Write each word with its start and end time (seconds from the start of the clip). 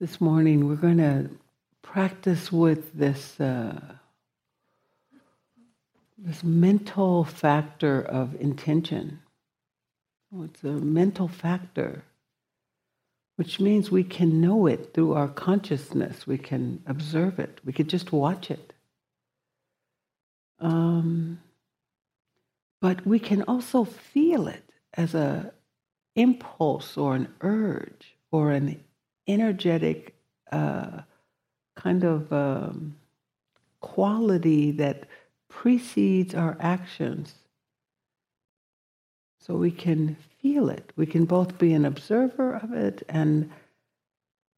This 0.00 0.18
morning 0.18 0.66
we're 0.66 0.76
going 0.76 0.96
to 0.96 1.28
practice 1.82 2.50
with 2.50 2.94
this 2.94 3.38
uh, 3.38 3.78
this 6.16 6.42
mental 6.42 7.22
factor 7.24 8.00
of 8.00 8.34
intention. 8.40 9.20
It's 10.42 10.64
a 10.64 10.68
mental 10.68 11.28
factor, 11.28 12.02
which 13.36 13.60
means 13.60 13.90
we 13.90 14.02
can 14.02 14.40
know 14.40 14.66
it 14.66 14.94
through 14.94 15.12
our 15.12 15.28
consciousness. 15.28 16.26
We 16.26 16.38
can 16.38 16.82
observe 16.86 17.38
it. 17.38 17.60
We 17.66 17.74
could 17.74 17.90
just 17.90 18.10
watch 18.10 18.50
it. 18.50 18.72
Um, 20.60 21.42
but 22.80 23.06
we 23.06 23.18
can 23.18 23.42
also 23.42 23.84
feel 23.84 24.48
it 24.48 24.64
as 24.94 25.14
a 25.14 25.52
impulse 26.16 26.96
or 26.96 27.14
an 27.16 27.28
urge 27.42 28.14
or 28.32 28.52
an 28.52 28.82
energetic 29.32 30.14
uh, 30.52 31.02
kind 31.76 32.04
of 32.04 32.32
um, 32.32 32.96
quality 33.80 34.70
that 34.72 35.06
precedes 35.48 36.34
our 36.34 36.56
actions. 36.60 37.34
So 39.40 39.56
we 39.56 39.70
can 39.70 40.16
feel 40.40 40.68
it. 40.68 40.92
We 40.96 41.06
can 41.06 41.24
both 41.24 41.58
be 41.58 41.72
an 41.72 41.84
observer 41.84 42.54
of 42.54 42.72
it 42.72 43.02
and 43.08 43.50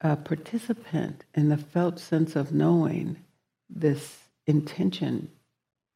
a 0.01 0.17
participant 0.17 1.25
in 1.35 1.49
the 1.49 1.57
felt 1.57 1.99
sense 1.99 2.35
of 2.35 2.53
knowing 2.53 3.17
this 3.71 4.19
intention 4.47 5.31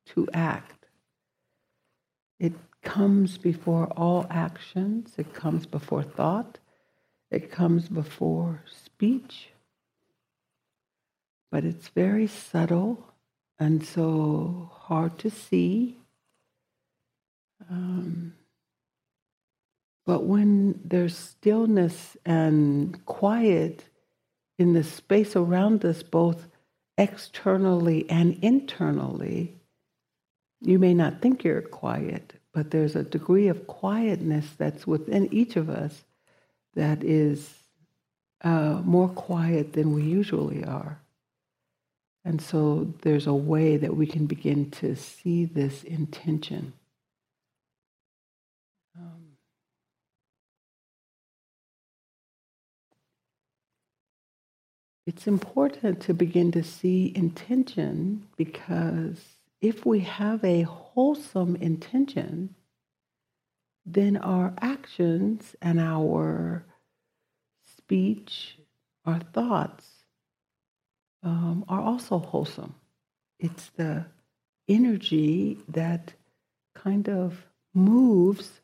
to 0.06 0.28
act. 0.32 0.86
It 2.38 2.52
comes 2.82 3.36
before 3.36 3.86
all 3.96 4.26
actions, 4.30 5.14
it 5.16 5.34
comes 5.34 5.66
before 5.66 6.04
thought, 6.04 6.58
it 7.30 7.50
comes 7.50 7.88
before 7.88 8.62
speech, 8.66 9.48
but 11.50 11.64
it's 11.64 11.88
very 11.88 12.26
subtle 12.26 13.12
and 13.58 13.84
so 13.84 14.70
hard 14.72 15.18
to 15.18 15.30
see. 15.30 15.98
Um, 17.70 18.34
but 20.04 20.24
when 20.24 20.80
there's 20.84 21.16
stillness 21.16 22.16
and 22.24 23.04
quiet 23.06 23.84
in 24.58 24.72
the 24.72 24.84
space 24.84 25.34
around 25.34 25.84
us, 25.84 26.02
both 26.02 26.46
externally 26.96 28.08
and 28.08 28.38
internally, 28.42 29.56
you 30.60 30.78
may 30.78 30.94
not 30.94 31.20
think 31.20 31.44
you're 31.44 31.60
quiet, 31.60 32.34
but 32.52 32.70
there's 32.70 32.96
a 32.96 33.02
degree 33.02 33.48
of 33.48 33.66
quietness 33.66 34.46
that's 34.56 34.86
within 34.86 35.32
each 35.32 35.56
of 35.56 35.68
us 35.68 36.04
that 36.76 37.02
is 37.02 37.54
uh, 38.42 38.80
more 38.84 39.08
quiet 39.08 39.72
than 39.72 39.92
we 39.92 40.02
usually 40.02 40.62
are. 40.62 41.00
And 42.24 42.40
so 42.40 42.92
there's 43.02 43.26
a 43.26 43.34
way 43.34 43.76
that 43.76 43.96
we 43.96 44.06
can 44.06 44.26
begin 44.26 44.70
to 44.72 44.94
see 44.94 45.44
this 45.44 45.82
intention. 45.84 46.72
Um, 48.98 49.36
it's 55.06 55.26
important 55.26 56.00
to 56.02 56.14
begin 56.14 56.52
to 56.52 56.62
see 56.62 57.12
intention 57.14 58.26
because 58.36 59.20
if 59.60 59.86
we 59.86 60.00
have 60.00 60.44
a 60.44 60.62
wholesome 60.62 61.56
intention, 61.56 62.54
then 63.86 64.16
our 64.16 64.52
actions 64.60 65.54
and 65.62 65.78
our 65.78 66.64
speech, 67.78 68.58
our 69.04 69.20
thoughts 69.20 69.88
um, 71.22 71.64
are 71.68 71.80
also 71.80 72.18
wholesome. 72.18 72.74
It's 73.38 73.70
the 73.76 74.06
energy 74.68 75.58
that 75.68 76.12
kind 76.74 77.08
of 77.08 77.46
moves 77.74 78.60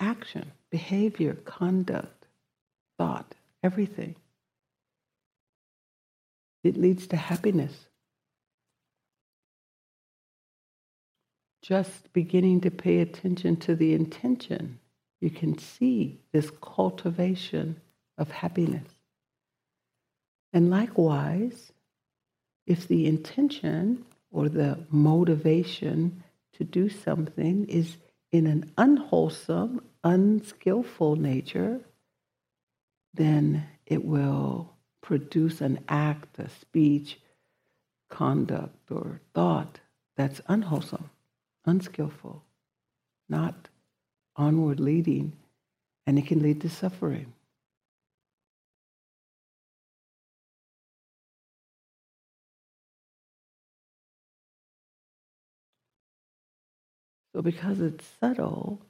action, 0.00 0.52
behavior, 0.70 1.34
conduct, 1.44 2.26
thought, 2.98 3.34
everything. 3.62 4.16
It 6.64 6.76
leads 6.76 7.06
to 7.08 7.16
happiness. 7.16 7.87
Just 11.68 12.10
beginning 12.14 12.62
to 12.62 12.70
pay 12.70 13.00
attention 13.00 13.54
to 13.54 13.76
the 13.76 13.92
intention, 13.92 14.78
you 15.20 15.28
can 15.28 15.58
see 15.58 16.18
this 16.32 16.50
cultivation 16.62 17.78
of 18.16 18.30
happiness. 18.30 18.88
And 20.54 20.70
likewise, 20.70 21.70
if 22.66 22.88
the 22.88 23.06
intention 23.06 24.06
or 24.30 24.48
the 24.48 24.78
motivation 24.88 26.24
to 26.54 26.64
do 26.64 26.88
something 26.88 27.66
is 27.66 27.98
in 28.32 28.46
an 28.46 28.72
unwholesome, 28.78 29.82
unskillful 30.02 31.16
nature, 31.16 31.80
then 33.12 33.66
it 33.84 34.02
will 34.06 34.72
produce 35.02 35.60
an 35.60 35.80
act, 35.86 36.38
a 36.38 36.48
speech, 36.48 37.20
conduct, 38.08 38.90
or 38.90 39.20
thought 39.34 39.80
that's 40.16 40.40
unwholesome 40.48 41.10
unskillful, 41.68 42.42
not 43.28 43.68
onward 44.36 44.80
leading, 44.80 45.34
and 46.06 46.18
it 46.18 46.26
can 46.26 46.42
lead 46.42 46.60
to 46.62 46.68
suffering. 46.68 47.32
So, 57.34 57.42
because 57.42 57.80
it's 57.80 58.04
subtle, 58.18 58.80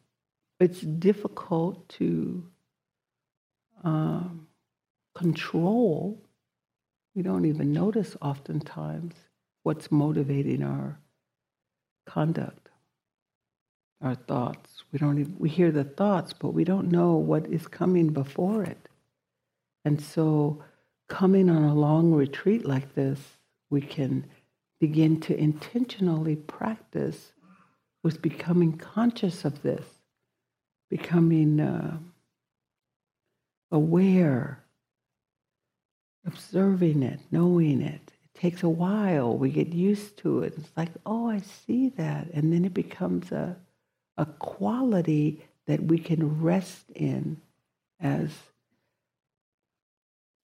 it's 0.60 0.80
difficult 0.80 1.88
to 1.90 2.46
um, 3.84 4.46
control. 5.14 6.22
We 7.14 7.22
don't 7.22 7.44
even 7.44 7.72
notice 7.72 8.16
oftentimes 8.22 9.14
what's 9.64 9.90
motivating 9.90 10.62
our 10.62 10.98
conduct 12.06 12.67
our 14.00 14.14
thoughts. 14.14 14.84
We 14.92 14.98
don't 14.98 15.18
even, 15.18 15.36
we 15.38 15.48
hear 15.48 15.70
the 15.70 15.84
thoughts, 15.84 16.32
but 16.32 16.54
we 16.54 16.64
don't 16.64 16.90
know 16.90 17.14
what 17.14 17.46
is 17.46 17.66
coming 17.66 18.08
before 18.08 18.62
it. 18.62 18.88
And 19.84 20.00
so 20.00 20.62
coming 21.08 21.50
on 21.50 21.64
a 21.64 21.74
long 21.74 22.12
retreat 22.12 22.64
like 22.64 22.94
this, 22.94 23.18
we 23.70 23.80
can 23.80 24.26
begin 24.80 25.20
to 25.20 25.36
intentionally 25.36 26.36
practice 26.36 27.32
with 28.02 28.22
becoming 28.22 28.76
conscious 28.76 29.44
of 29.44 29.62
this, 29.62 29.84
becoming 30.88 31.60
uh, 31.60 31.98
aware, 33.72 34.64
observing 36.24 37.02
it, 37.02 37.20
knowing 37.30 37.82
it. 37.82 38.12
It 38.34 38.40
takes 38.40 38.62
a 38.62 38.68
while. 38.68 39.36
We 39.36 39.50
get 39.50 39.72
used 39.72 40.16
to 40.18 40.42
it. 40.44 40.54
It's 40.56 40.70
like, 40.76 40.92
oh, 41.04 41.28
I 41.28 41.38
see 41.40 41.88
that. 41.90 42.28
And 42.32 42.52
then 42.52 42.64
it 42.64 42.74
becomes 42.74 43.32
a 43.32 43.56
a 44.18 44.26
quality 44.26 45.42
that 45.66 45.82
we 45.82 45.98
can 45.98 46.42
rest 46.42 46.90
in 46.94 47.40
as 48.00 48.30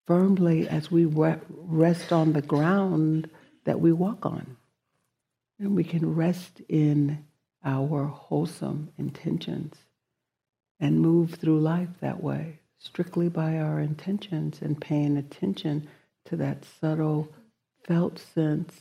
firmly 0.06 0.68
as 0.68 0.90
we 0.90 1.04
rest 1.04 2.12
on 2.12 2.32
the 2.32 2.42
ground 2.42 3.30
that 3.64 3.80
we 3.80 3.92
walk 3.92 4.26
on. 4.26 4.56
And 5.58 5.76
we 5.76 5.84
can 5.84 6.14
rest 6.14 6.60
in 6.68 7.24
our 7.64 8.06
wholesome 8.06 8.90
intentions 8.98 9.74
and 10.80 11.00
move 11.00 11.34
through 11.34 11.60
life 11.60 11.90
that 12.00 12.22
way, 12.22 12.58
strictly 12.78 13.28
by 13.28 13.58
our 13.58 13.78
intentions 13.78 14.60
and 14.62 14.80
paying 14.80 15.16
attention 15.16 15.86
to 16.24 16.36
that 16.36 16.64
subtle 16.80 17.28
felt 17.86 18.18
sense 18.18 18.80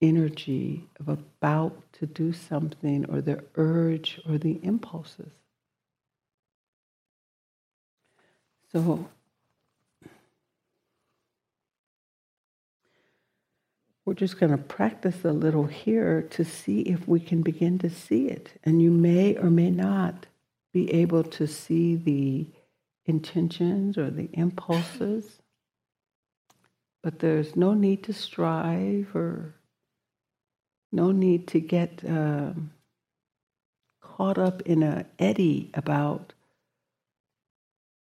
energy 0.00 0.88
of 1.00 1.08
about 1.08 1.92
to 1.94 2.06
do 2.06 2.32
something 2.32 3.04
or 3.10 3.20
the 3.20 3.42
urge 3.56 4.20
or 4.28 4.38
the 4.38 4.60
impulses. 4.62 5.32
So, 8.72 9.08
we're 14.04 14.14
just 14.14 14.38
going 14.38 14.52
to 14.52 14.58
practice 14.58 15.24
a 15.24 15.32
little 15.32 15.64
here 15.64 16.22
to 16.30 16.44
see 16.44 16.80
if 16.80 17.08
we 17.08 17.18
can 17.20 17.42
begin 17.42 17.78
to 17.80 17.90
see 17.90 18.28
it. 18.28 18.52
And 18.64 18.80
you 18.80 18.90
may 18.90 19.36
or 19.36 19.50
may 19.50 19.70
not 19.70 20.26
be 20.72 20.92
able 20.92 21.24
to 21.24 21.46
see 21.46 21.96
the 21.96 22.46
intentions 23.06 23.96
or 23.96 24.10
the 24.10 24.28
impulses, 24.34 25.40
but 27.02 27.18
there's 27.18 27.56
no 27.56 27.74
need 27.74 28.02
to 28.04 28.12
strive 28.12 29.14
or 29.14 29.54
no 30.90 31.12
need 31.12 31.48
to 31.48 31.60
get 31.60 32.02
um, 32.06 32.72
caught 34.00 34.38
up 34.38 34.62
in 34.62 34.82
an 34.82 35.06
eddy 35.18 35.70
about 35.74 36.32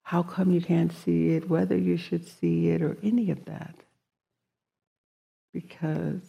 how 0.03 0.23
come 0.23 0.53
you 0.53 0.61
can't 0.61 0.93
see 0.93 1.31
it, 1.31 1.49
whether 1.51 1.77
you 1.77 1.97
should 1.97 2.29
see 2.29 2.69
it, 2.69 2.81
or 2.81 2.97
any 3.03 3.31
of 3.31 3.45
that. 3.47 3.75
Because, 5.53 6.23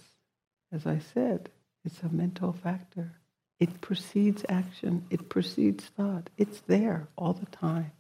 as 0.72 0.88
I 0.88 1.00
said, 1.14 1.50
it's 1.86 2.02
a 2.02 2.10
mental 2.10 2.54
factor. 2.54 3.14
It 3.60 3.82
precedes 3.82 4.44
action, 4.50 5.06
it 5.10 5.30
precedes 5.30 5.86
thought. 5.86 6.30
It's 6.38 6.62
there 6.62 7.08
all 7.16 7.34
the 7.34 7.46
time. 7.48 7.92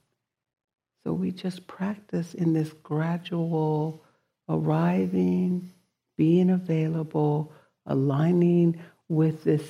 So 1.04 1.14
we 1.14 1.32
just 1.32 1.68
practice 1.68 2.34
in 2.34 2.54
this 2.54 2.74
gradual 2.84 4.04
arriving, 4.50 5.72
being 6.18 6.50
available, 6.50 7.54
aligning 7.88 8.80
with 9.10 9.44
this 9.44 9.64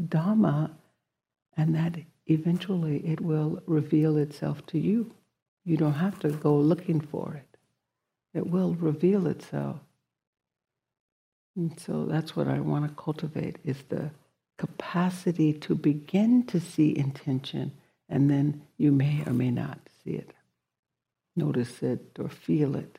Dhamma, 0.00 0.70
and 1.56 1.74
that 1.74 1.96
eventually 2.26 2.98
it 2.98 3.20
will 3.20 3.62
reveal 3.66 4.16
itself 4.16 4.64
to 4.66 4.78
you. 4.78 5.12
You 5.64 5.76
don't 5.76 5.94
have 5.94 6.18
to 6.20 6.28
go 6.28 6.56
looking 6.56 7.00
for 7.00 7.34
it. 7.34 7.58
It 8.34 8.46
will 8.46 8.74
reveal 8.74 9.26
itself. 9.26 9.80
And 11.56 11.78
so 11.80 12.04
that's 12.04 12.36
what 12.36 12.48
I 12.48 12.60
want 12.60 12.86
to 12.86 13.02
cultivate 13.02 13.56
is 13.64 13.82
the 13.88 14.10
capacity 14.58 15.52
to 15.54 15.74
begin 15.74 16.44
to 16.46 16.60
see 16.60 16.96
intention 16.96 17.72
and 18.08 18.30
then 18.30 18.62
you 18.76 18.92
may 18.92 19.22
or 19.26 19.32
may 19.32 19.50
not 19.50 19.78
see 20.04 20.12
it. 20.12 20.32
Notice 21.34 21.82
it 21.82 22.16
or 22.18 22.28
feel 22.28 22.76
it. 22.76 22.98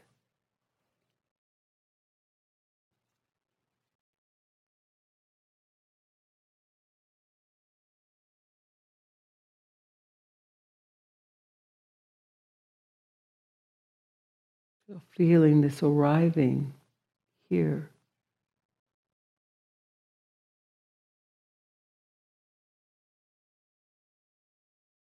Feeling 15.17 15.61
this 15.61 15.83
arriving 15.83 16.73
here. 17.49 17.89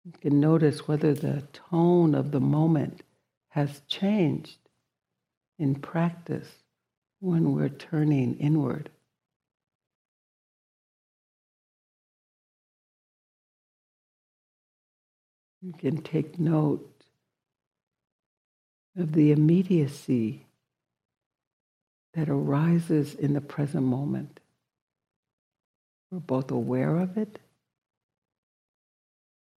You 0.05 0.13
can 0.21 0.41
notice 0.41 0.87
whether 0.87 1.15
the 1.15 1.45
tone 1.53 2.15
of 2.15 2.31
the 2.31 2.41
moment 2.41 3.03
has 3.51 3.81
changed 3.89 4.59
in 5.59 5.77
practice 5.77 6.49
when 7.21 7.55
we're 7.55 7.69
turning 7.69 8.37
inward. 8.39 8.91
You 15.63 15.73
can 15.73 16.03
take 16.03 16.39
note 16.39 16.90
of 18.97 19.13
the 19.13 19.33
immediacy 19.33 20.47
that 22.15 22.29
arises 22.29 23.15
in 23.15 23.35
the 23.35 23.41
present 23.41 23.85
moment. 23.85 24.41
We're 26.11 26.19
both 26.19 26.51
aware 26.51 26.97
of 26.97 27.17
it, 27.17 27.39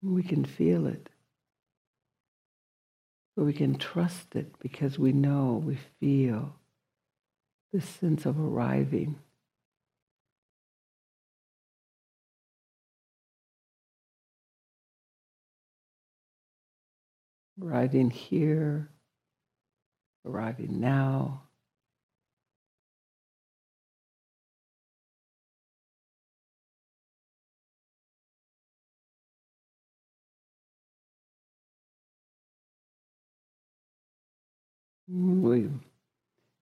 we 0.02 0.24
can 0.24 0.46
feel 0.46 0.86
it. 0.88 1.10
But 3.36 3.46
we 3.46 3.54
can 3.54 3.78
trust 3.78 4.36
it 4.36 4.54
because 4.60 5.00
we 5.00 5.12
know, 5.12 5.62
we 5.66 5.80
feel 6.00 6.54
this 7.72 7.86
sense 7.86 8.28
of 8.28 8.40
arriving. 8.40 9.16
Arriving 17.60 18.12
here, 18.12 18.90
arriving 20.26 20.80
now. 20.80 21.44
When 35.08 35.44
we, 35.44 35.70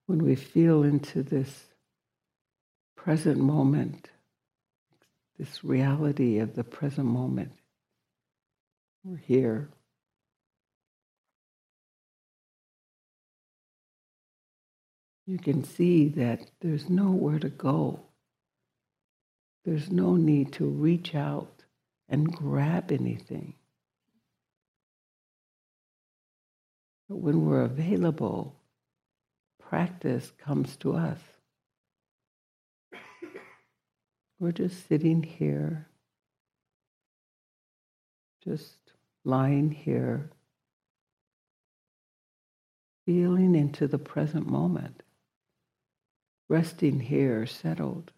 when 0.07 0.25
we 0.25 0.35
feel 0.35 0.83
into 0.83 1.23
this 1.23 1.65
present 2.97 3.37
moment, 3.37 4.09
this 5.37 5.63
reality 5.63 6.39
of 6.39 6.55
the 6.55 6.63
present 6.63 7.07
moment, 7.07 7.53
we're 9.03 9.17
here. 9.17 9.69
You 15.31 15.37
can 15.37 15.63
see 15.63 16.09
that 16.09 16.41
there's 16.59 16.89
nowhere 16.89 17.39
to 17.39 17.47
go. 17.47 18.01
There's 19.63 19.89
no 19.89 20.17
need 20.17 20.51
to 20.53 20.65
reach 20.65 21.15
out 21.15 21.63
and 22.09 22.29
grab 22.29 22.91
anything. 22.91 23.53
But 27.07 27.19
when 27.19 27.45
we're 27.45 27.61
available, 27.61 28.57
practice 29.57 30.33
comes 30.37 30.75
to 30.77 30.95
us. 30.97 31.19
We're 34.37 34.51
just 34.51 34.85
sitting 34.89 35.23
here, 35.23 35.87
just 38.43 38.75
lying 39.23 39.71
here, 39.71 40.29
feeling 43.05 43.55
into 43.55 43.87
the 43.87 43.99
present 43.99 44.45
moment 44.45 45.03
resting 46.51 46.99
here, 46.99 47.45
settled. 47.45 48.11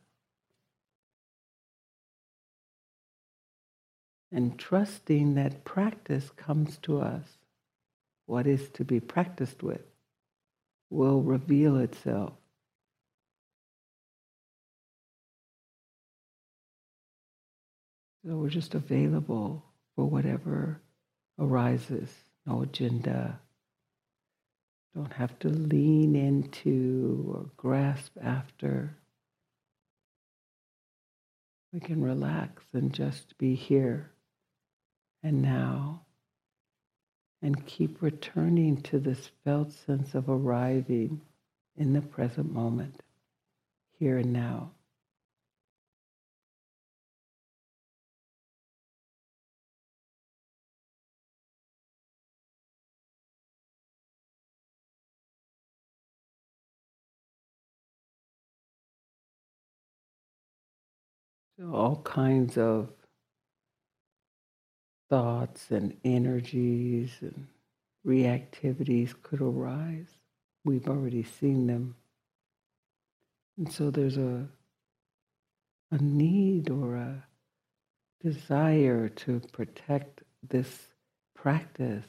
And 4.32 4.58
trusting 4.58 5.36
that 5.36 5.64
practice 5.64 6.32
comes 6.36 6.80
to 6.80 7.00
us. 7.00 7.38
What 8.26 8.48
is 8.48 8.70
to 8.70 8.84
be 8.84 9.00
practiced 9.00 9.62
with 9.62 9.84
will 10.90 11.22
reveal 11.22 11.78
itself. 11.78 12.34
So 18.26 18.36
we're 18.38 18.50
just 18.50 18.74
available 18.74 19.64
for 19.96 20.06
whatever 20.06 20.82
arises, 21.38 22.10
no 22.48 22.64
agenda, 22.64 23.40
don't 24.96 25.14
have 25.14 25.38
to 25.40 25.50
lean 25.50 26.16
into 26.16 27.34
or 27.34 27.50
grasp 27.58 28.16
after. 28.22 28.96
We 31.72 31.80
can 31.80 32.02
relax 32.02 32.64
and 32.74 32.94
just 32.94 33.38
be 33.38 33.56
here 33.56 34.12
and 35.24 35.42
now 35.42 36.02
and 37.42 37.66
keep 37.66 38.02
returning 38.02 38.82
to 38.84 39.00
this 39.00 39.32
felt 39.44 39.74
sense 39.74 40.14
of 40.14 40.30
arriving 40.30 41.22
in 41.76 41.94
the 41.94 42.02
present 42.02 42.54
moment, 42.54 43.02
here 43.98 44.18
and 44.18 44.32
now. 44.32 44.73
So 61.60 61.74
all 61.74 62.02
kinds 62.04 62.58
of 62.58 62.90
thoughts 65.10 65.70
and 65.70 65.96
energies 66.04 67.12
and 67.22 67.48
reactivities 68.06 69.14
could 69.22 69.42
arise. 69.42 70.08
We've 70.66 70.88
already 70.88 71.24
seen 71.24 71.68
them. 71.68 71.96
And 73.58 73.72
so 73.72 73.92
there's 73.92 74.18
a, 74.18 74.48
a 75.92 75.98
need 75.98 76.72
or 76.72 76.96
a 76.96 77.24
desire 78.24 79.10
to 79.10 79.40
protect 79.52 80.24
this 80.50 80.88
practice, 81.36 82.06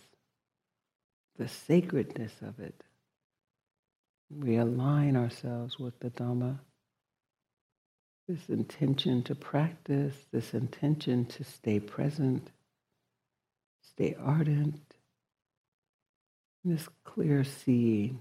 the 1.36 1.48
sacredness 1.48 2.32
of 2.40 2.60
it. 2.60 2.82
We 4.30 4.56
align 4.56 5.16
ourselves 5.16 5.78
with 5.78 5.98
the 6.00 6.10
Dhamma 6.10 6.60
this 8.28 8.48
intention 8.48 9.22
to 9.24 9.34
practice, 9.34 10.14
this 10.32 10.54
intention 10.54 11.26
to 11.26 11.44
stay 11.44 11.78
present, 11.78 12.50
stay 13.82 14.16
ardent, 14.18 14.80
this 16.64 16.88
clear 17.04 17.44
seeing. 17.44 18.20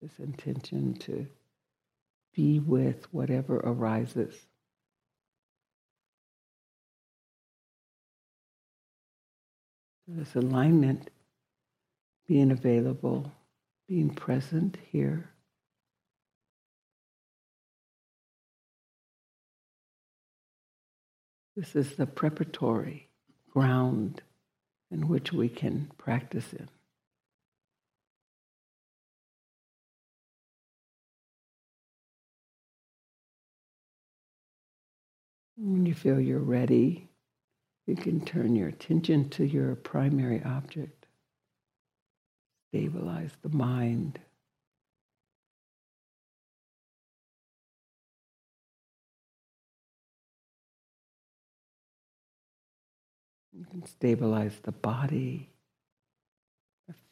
This 0.00 0.18
intention 0.18 0.94
to 1.00 1.26
be 2.34 2.58
with 2.58 3.06
whatever 3.12 3.56
arises. 3.56 4.34
This 10.06 10.34
alignment, 10.34 11.10
being 12.26 12.50
available, 12.50 13.32
being 13.88 14.10
present 14.10 14.78
here. 14.90 15.30
This 21.56 21.76
is 21.76 21.94
the 21.94 22.06
preparatory 22.06 23.08
ground 23.52 24.22
in 24.90 25.06
which 25.08 25.32
we 25.32 25.48
can 25.48 25.92
practice 25.98 26.52
in. 26.52 26.68
When 35.56 35.86
you 35.86 35.94
feel 35.94 36.20
you're 36.20 36.40
ready, 36.40 37.08
you 37.86 37.94
can 37.94 38.24
turn 38.24 38.56
your 38.56 38.68
attention 38.68 39.28
to 39.30 39.44
your 39.44 39.76
primary 39.76 40.42
object. 40.42 41.03
Stabilize 42.74 43.30
the 43.42 43.50
mind. 43.50 44.18
You 53.52 53.64
can 53.64 53.86
stabilize 53.86 54.56
the 54.64 54.72
body, 54.72 55.50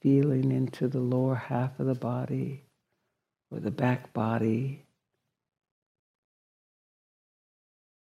feeling 0.01 0.51
into 0.51 0.89
the 0.89 0.99
lower 0.99 1.37
half 1.37 1.79
of 1.79 1.87
the 1.87 1.95
body 1.95 2.65
or 3.53 3.61
the 3.61 3.71
back 3.71 4.13
body, 4.13 4.85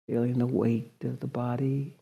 feeling 0.08 0.38
the 0.38 0.46
weight 0.48 0.94
of 1.04 1.20
the 1.20 1.28
body, 1.28 1.94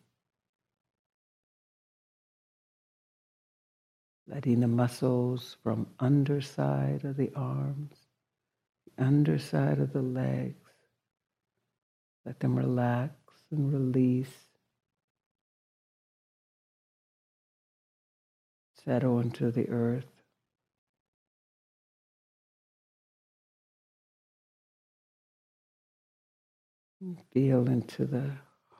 letting 4.27 4.59
the 4.59 4.67
muscles 4.67 5.57
from 5.63 5.87
underside 5.99 7.03
of 7.03 7.17
the 7.17 7.31
arms, 7.35 7.95
underside 8.97 9.79
of 9.79 9.93
the 9.93 10.01
legs, 10.01 10.71
let 12.25 12.39
them 12.39 12.55
relax 12.55 13.13
and 13.51 13.71
release. 13.71 14.33
Settle 18.83 19.19
into 19.19 19.51
the 19.51 19.69
earth. 19.69 20.05
Feel 27.31 27.67
into 27.67 28.05
the 28.05 28.31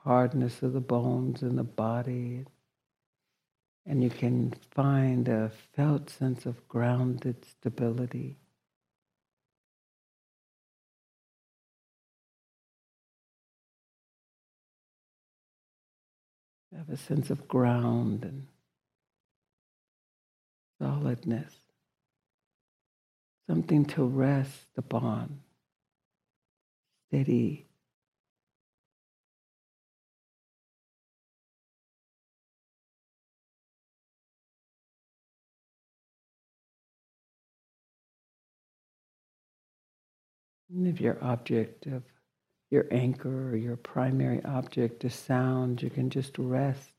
hardness 0.02 0.62
of 0.62 0.72
the 0.72 0.80
bones 0.80 1.42
in 1.42 1.54
the 1.54 1.64
body. 1.64 2.44
And 3.86 4.02
you 4.02 4.10
can 4.10 4.52
find 4.72 5.28
a 5.28 5.52
felt 5.76 6.10
sense 6.10 6.44
of 6.44 6.66
grounded 6.68 7.44
stability. 7.44 8.36
Have 16.76 16.90
a 16.90 16.96
sense 16.96 17.30
of 17.30 17.46
ground 17.46 18.24
and 18.24 18.48
solidness, 20.78 21.54
something 23.48 23.84
to 23.86 24.04
rest 24.04 24.66
upon, 24.76 25.40
steady. 27.08 27.65
If 40.70 41.00
your 41.00 41.18
object 41.22 41.86
of 41.86 42.02
your 42.70 42.86
anchor 42.90 43.50
or 43.50 43.56
your 43.56 43.76
primary 43.76 44.44
object 44.44 45.04
is 45.04 45.14
sound, 45.14 45.82
you 45.82 45.90
can 45.90 46.10
just 46.10 46.36
rest 46.38 46.90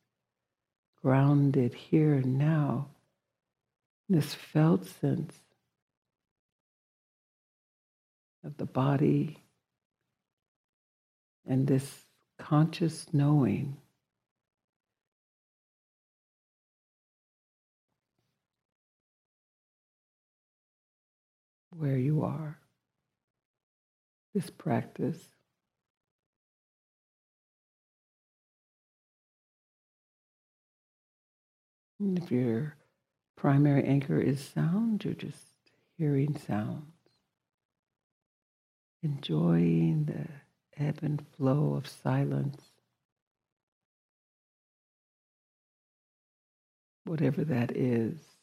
grounded 1.01 1.73
here 1.73 2.15
and 2.15 2.37
now 2.37 2.87
this 4.09 4.33
felt 4.33 4.85
sense 4.85 5.33
of 8.43 8.55
the 8.57 8.65
body 8.65 9.37
and 11.45 11.67
this 11.67 12.05
conscious 12.39 13.07
knowing 13.13 13.77
where 21.71 21.97
you 21.97 22.23
are. 22.23 22.57
This 24.37 24.51
practice. 24.51 25.29
And 31.99 32.19
if 32.19 32.29
you're 32.29 32.75
primary 33.35 33.83
anchor 33.83 34.19
is 34.21 34.39
sound, 34.39 35.03
you're 35.03 35.15
just 35.15 35.55
hearing 35.97 36.37
sounds, 36.37 36.85
enjoying 39.01 40.05
the 40.05 40.83
ebb 40.85 40.99
and 41.01 41.25
flow 41.35 41.73
of 41.73 41.87
silence, 41.87 42.61
whatever 47.05 47.43
that 47.43 47.75
is. 47.75 48.36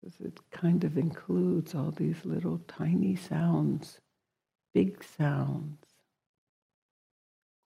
Because 0.00 0.20
it 0.20 0.38
kind 0.50 0.84
of 0.84 0.96
includes 0.96 1.74
all 1.74 1.90
these 1.90 2.24
little 2.24 2.58
tiny 2.68 3.16
sounds, 3.16 4.00
big 4.72 5.02
sounds, 5.02 5.84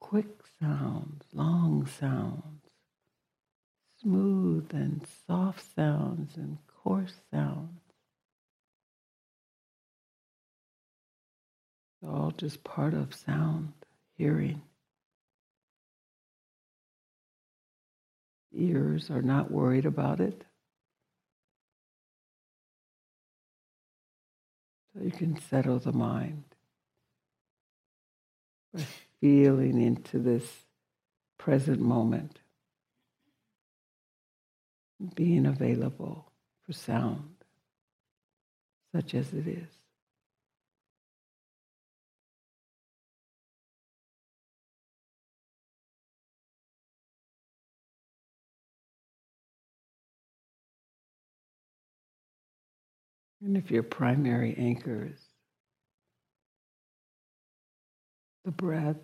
quick 0.01 0.41
sounds, 0.59 1.25
long 1.33 1.87
sounds 1.87 2.63
smooth 4.03 4.69
and 4.73 5.07
soft 5.27 5.65
sounds 5.77 6.37
and 6.37 6.59
coarse 6.67 7.15
sounds. 7.31 7.81
It's 12.03 12.11
all 12.11 12.33
just 12.33 12.65
part 12.65 12.95
of 12.95 13.15
sound, 13.15 13.73
hearing. 14.17 14.63
Ears 18.55 19.09
are 19.11 19.23
not 19.23 19.51
worried 19.51 19.87
about 19.87 20.21
it. 20.21 20.45
So 24.95 25.03
you 25.03 25.11
can 25.11 25.41
settle 25.49 25.79
the 25.79 25.93
mind 25.93 26.45
by 28.75 28.85
feeling 29.21 29.81
into 29.81 30.19
this 30.19 30.45
present 31.39 31.81
moment 31.81 32.39
being 35.15 35.47
available 35.47 36.31
for 36.65 36.73
sound, 36.73 37.35
such 38.95 39.15
as 39.15 39.33
it 39.33 39.47
is. 39.47 39.82
And 53.45 53.57
if 53.57 53.71
your 53.71 53.83
primary 53.85 54.55
anchor 54.59 55.09
is 55.13 55.21
the 58.45 58.53
breath, 58.53 58.99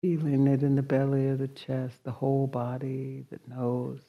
Feeling 0.00 0.46
it 0.46 0.62
in 0.62 0.76
the 0.76 0.82
belly 0.82 1.28
of 1.28 1.40
the 1.40 1.48
chest, 1.48 2.04
the 2.04 2.12
whole 2.12 2.46
body, 2.46 3.26
the 3.30 3.40
nose. 3.48 4.00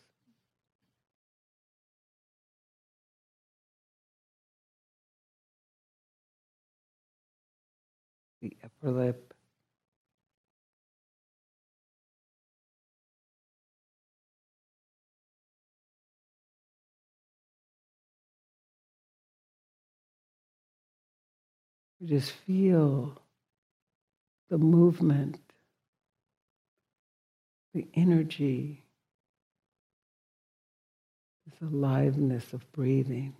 The 8.41 8.57
upper 8.63 8.91
lip. 8.91 9.32
Just 22.03 22.31
feel 22.31 23.17
the 24.49 24.57
movement 24.57 25.39
the 27.73 27.87
energy, 27.95 28.83
this 31.45 31.55
aliveness 31.61 32.53
of 32.53 32.71
breathing. 32.71 33.35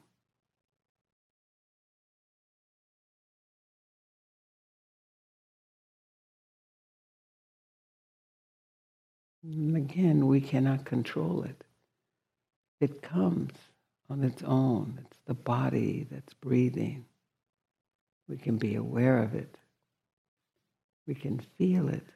And 9.44 9.76
again, 9.78 10.28
we 10.28 10.42
cannot 10.42 10.86
control 10.86 11.44
it. 11.44 11.64
It 12.80 13.02
comes 13.02 13.52
on 14.10 14.24
its 14.24 14.42
own. 14.42 15.00
It's 15.06 15.20
the 15.28 15.34
body 15.34 16.08
that's 16.10 16.34
breathing. 16.34 17.06
We 18.34 18.40
can 18.40 18.58
be 18.58 18.74
aware 18.74 19.22
of 19.22 19.36
it. 19.36 19.60
We 21.06 21.14
can 21.14 21.40
feel 21.60 21.88
it. 21.88 22.08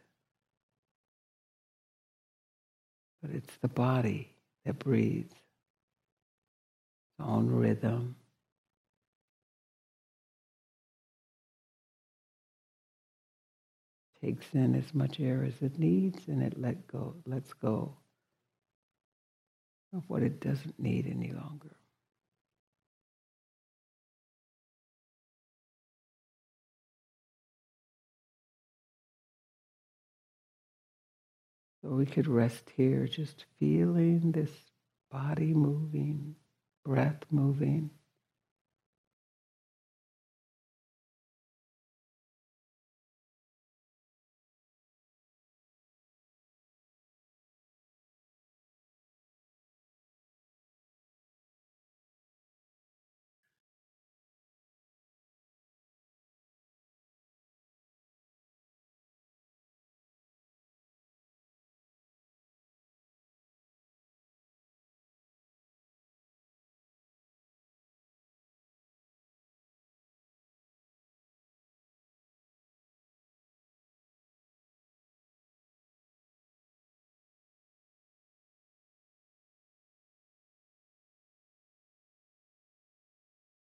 But 3.21 3.29
it's 3.29 3.55
the 3.57 3.67
body 3.67 4.33
that 4.65 4.79
breathes, 4.79 5.31
its 5.31 7.19
own 7.19 7.51
rhythm. 7.51 8.15
Takes 14.19 14.47
in 14.53 14.73
as 14.73 14.95
much 14.95 15.19
air 15.19 15.43
as 15.43 15.61
it 15.61 15.77
needs 15.77 16.27
and 16.27 16.41
it 16.41 16.59
let 16.59 16.87
go, 16.87 17.13
lets 17.27 17.53
go 17.53 17.95
of 19.93 20.01
what 20.07 20.23
it 20.23 20.41
doesn't 20.41 20.79
need 20.79 21.05
any 21.05 21.31
longer. 21.31 21.76
So 31.87 31.93
we 31.93 32.05
could 32.05 32.27
rest 32.27 32.69
here 32.75 33.07
just 33.07 33.45
feeling 33.61 34.33
this 34.33 34.51
body 35.09 35.53
moving, 35.53 36.35
breath 36.83 37.23
moving. 37.31 37.91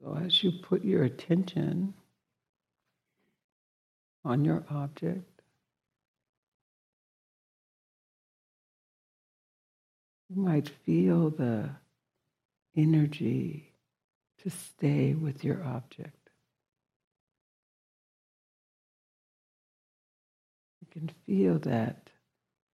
So 0.06 0.16
as 0.24 0.44
you 0.44 0.52
put 0.52 0.84
your 0.84 1.02
attention 1.02 1.94
on 4.24 4.44
your 4.44 4.64
object, 4.70 5.42
you 10.28 10.36
might 10.40 10.68
feel 10.68 11.30
the 11.30 11.70
energy 12.76 13.72
to 14.44 14.50
stay 14.50 15.14
with 15.14 15.42
your 15.42 15.64
object. 15.64 16.30
You 20.82 20.86
can 20.92 21.10
feel 21.26 21.58
that 21.60 22.10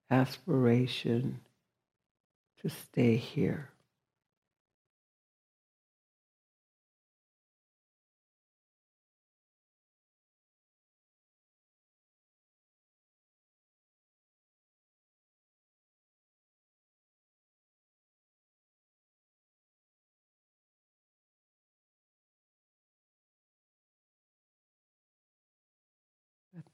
aspiration 0.09 1.39
to 2.61 2.69
stay 2.69 3.15
here. 3.15 3.70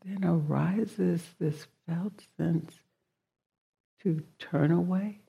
Then 0.07 0.23
arises 0.23 1.21
this 1.37 1.67
felt 1.85 2.13
sense 2.37 2.73
to 4.01 4.23
turn 4.39 4.71
away 4.71 5.19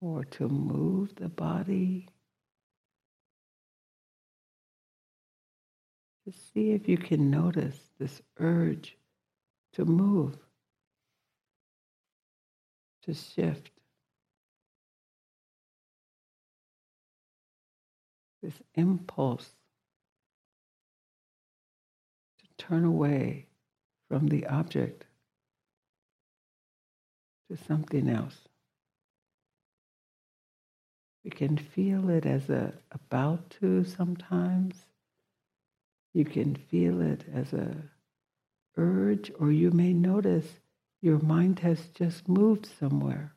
or 0.00 0.24
to 0.24 0.48
move 0.48 1.14
the 1.14 1.28
body. 1.28 2.08
To 6.26 6.32
see 6.32 6.72
if 6.72 6.88
you 6.88 6.96
can 6.96 7.30
notice 7.30 7.78
this 8.00 8.20
urge 8.38 8.96
to 9.74 9.84
move, 9.84 10.36
to 13.04 13.14
shift. 13.14 13.70
This 18.42 18.54
impulse 18.74 19.50
turn 22.68 22.84
away 22.84 23.46
from 24.08 24.28
the 24.28 24.46
object 24.46 25.04
to 27.50 27.56
something 27.56 28.08
else. 28.08 28.36
We 31.24 31.30
can 31.30 31.56
feel 31.56 32.10
it 32.10 32.26
as 32.26 32.50
a 32.50 32.74
about 32.92 33.50
to 33.60 33.84
sometimes. 33.84 34.76
You 36.12 36.24
can 36.24 36.54
feel 36.54 37.00
it 37.00 37.24
as 37.32 37.52
a 37.52 37.76
urge, 38.76 39.32
or 39.38 39.50
you 39.50 39.70
may 39.70 39.92
notice 39.92 40.46
your 41.00 41.18
mind 41.18 41.60
has 41.60 41.86
just 41.88 42.28
moved 42.28 42.66
somewhere, 42.78 43.34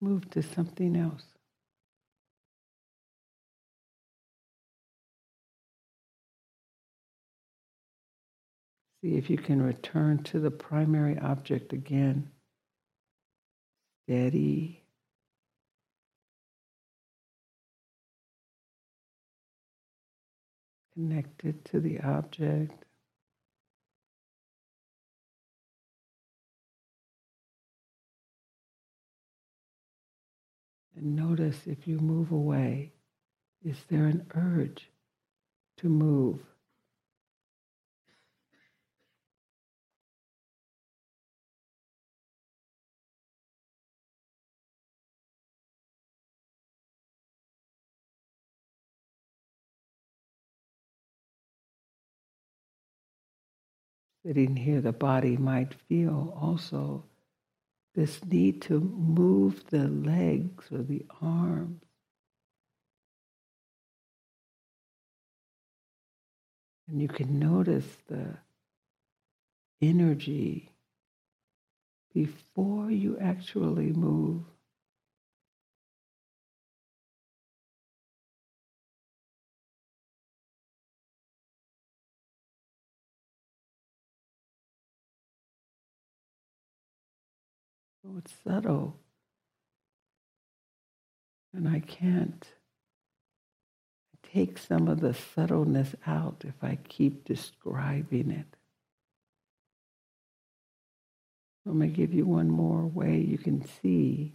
moved 0.00 0.32
to 0.32 0.42
something 0.42 0.96
else. 0.96 1.33
See 9.04 9.16
if 9.16 9.28
you 9.28 9.36
can 9.36 9.60
return 9.60 10.22
to 10.22 10.40
the 10.40 10.50
primary 10.50 11.18
object 11.18 11.74
again. 11.74 12.30
Steady. 14.06 14.82
Connected 20.94 21.66
to 21.66 21.80
the 21.80 22.00
object. 22.00 22.86
And 30.96 31.14
notice 31.14 31.66
if 31.66 31.86
you 31.86 31.98
move 31.98 32.32
away, 32.32 32.94
is 33.62 33.76
there 33.90 34.06
an 34.06 34.24
urge 34.34 34.88
to 35.76 35.90
move? 35.90 36.40
Sitting 54.24 54.56
here, 54.56 54.80
the 54.80 54.92
body 54.92 55.36
might 55.36 55.74
feel 55.88 56.36
also 56.40 57.04
this 57.94 58.24
need 58.24 58.62
to 58.62 58.80
move 58.80 59.64
the 59.70 59.86
legs 59.88 60.66
or 60.72 60.82
the 60.82 61.04
arms. 61.20 61.82
And 66.88 67.00
you 67.00 67.08
can 67.08 67.38
notice 67.38 67.86
the 68.08 68.36
energy 69.80 70.70
before 72.12 72.90
you 72.90 73.18
actually 73.18 73.92
move. 73.92 74.42
So 88.04 88.10
it's 88.18 88.34
subtle. 88.46 88.96
And 91.54 91.66
I 91.66 91.80
can't 91.80 92.46
take 94.30 94.58
some 94.58 94.88
of 94.88 95.00
the 95.00 95.14
subtleness 95.14 95.94
out 96.06 96.44
if 96.46 96.62
I 96.62 96.76
keep 96.86 97.24
describing 97.24 98.30
it. 98.30 98.56
I'm 101.66 101.78
going 101.78 101.90
to 101.90 101.96
give 101.96 102.12
you 102.12 102.26
one 102.26 102.50
more 102.50 102.84
way 102.84 103.16
you 103.16 103.38
can 103.38 103.66
see, 103.80 104.34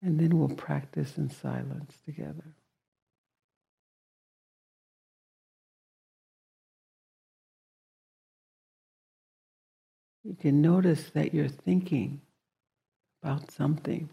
and 0.00 0.20
then 0.20 0.38
we'll 0.38 0.54
practice 0.54 1.18
in 1.18 1.28
silence 1.28 1.94
together. 2.04 2.54
You 10.26 10.34
can 10.34 10.60
notice 10.60 11.10
that 11.10 11.32
you're 11.32 11.46
thinking 11.46 12.20
about 13.22 13.52
something. 13.52 14.08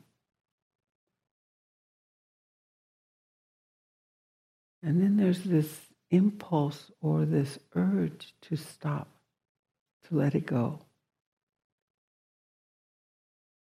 And 4.84 5.02
then 5.02 5.17
there's 5.17 5.43
this 5.43 5.76
impulse 6.12 6.91
or 7.02 7.26
this 7.26 7.58
urge 7.73 8.36
to 8.43 8.56
stop, 8.56 9.08
to 10.08 10.15
let 10.15 10.36
it 10.36 10.45
go. 10.45 10.82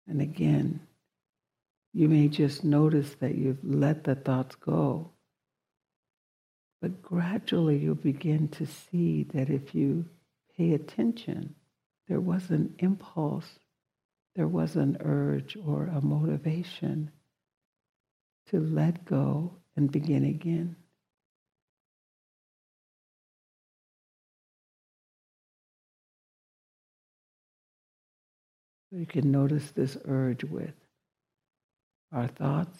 And 0.07 0.21
again, 0.21 0.81
you 1.93 2.07
may 2.07 2.27
just 2.27 2.63
notice 2.63 3.15
that 3.21 3.33
you've 3.33 3.63
let 3.63 4.03
the 4.03 4.13
thoughts 4.13 4.53
go. 4.53 5.09
But 6.79 7.01
gradually 7.01 7.77
you'll 7.77 7.95
begin 7.95 8.49
to 8.49 8.67
see 8.67 9.23
that 9.33 9.49
if 9.49 9.73
you 9.73 10.05
pay 10.55 10.73
attention, 10.73 11.55
there 12.07 12.19
was 12.19 12.49
an 12.49 12.75
impulse, 12.79 13.59
there 14.35 14.47
was 14.47 14.75
an 14.75 14.97
urge 14.99 15.57
or 15.65 15.85
a 15.85 16.01
motivation 16.01 17.11
to 18.47 18.59
let 18.59 19.05
go 19.05 19.55
and 19.75 19.91
begin 19.91 20.23
again. 20.23 20.75
You 28.91 29.05
can 29.05 29.29
notice 29.29 29.71
this 29.71 29.97
urge 30.05 30.45
with 30.45 30.73
our 32.13 32.27
thoughts. 32.27 32.79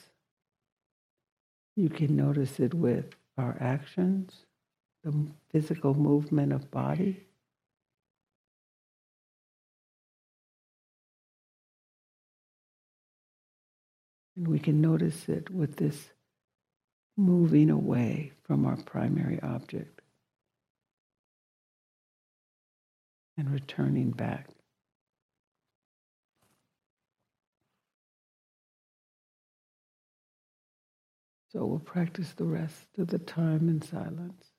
You 1.76 1.90
can 1.90 2.16
notice 2.16 2.60
it 2.60 2.74
with 2.74 3.06
our 3.38 3.58
actions, 3.60 4.32
the 5.04 5.14
physical 5.52 5.94
movement 5.94 6.54
of 6.54 6.72
body. 6.72 7.26
And 14.36 14.48
we 14.48 14.60
can 14.60 14.82
notice 14.82 15.30
it 15.30 15.50
with 15.50 15.78
this 15.78 16.10
moving 17.18 17.70
away 17.70 18.34
from 18.44 18.66
our 18.66 18.76
primary 18.78 19.40
object 19.42 20.02
and 23.38 23.50
returning 23.50 24.12
back. 24.12 24.50
So 31.52 31.66
we'll 31.66 31.80
practice 31.80 32.34
the 32.34 32.44
rest 32.44 32.88
of 32.98 33.08
the 33.08 33.20
time 33.20 33.70
in 33.70 33.82
silence. 33.82 34.55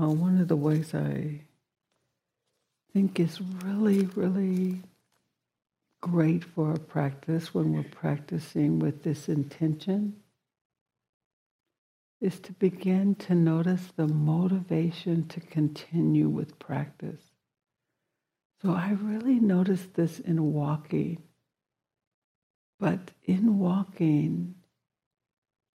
Uh, 0.00 0.08
one 0.08 0.40
of 0.40 0.48
the 0.48 0.56
ways 0.56 0.94
I 0.94 1.40
think 2.92 3.20
is 3.20 3.40
really, 3.40 4.06
really 4.14 4.82
great 6.00 6.44
for 6.44 6.70
our 6.70 6.78
practice 6.78 7.54
when 7.54 7.72
we're 7.72 7.82
practicing 7.82 8.78
with 8.78 9.02
this 9.02 9.28
intention 9.28 10.16
is 12.20 12.40
to 12.40 12.52
begin 12.54 13.14
to 13.14 13.34
notice 13.34 13.92
the 13.96 14.06
motivation 14.06 15.26
to 15.28 15.40
continue 15.40 16.28
with 16.28 16.58
practice. 16.58 17.20
So 18.62 18.72
I 18.72 18.96
really 19.00 19.40
noticed 19.40 19.94
this 19.94 20.20
in 20.20 20.52
walking. 20.52 21.22
But 22.80 23.10
in 23.24 23.58
walking, 23.58 24.54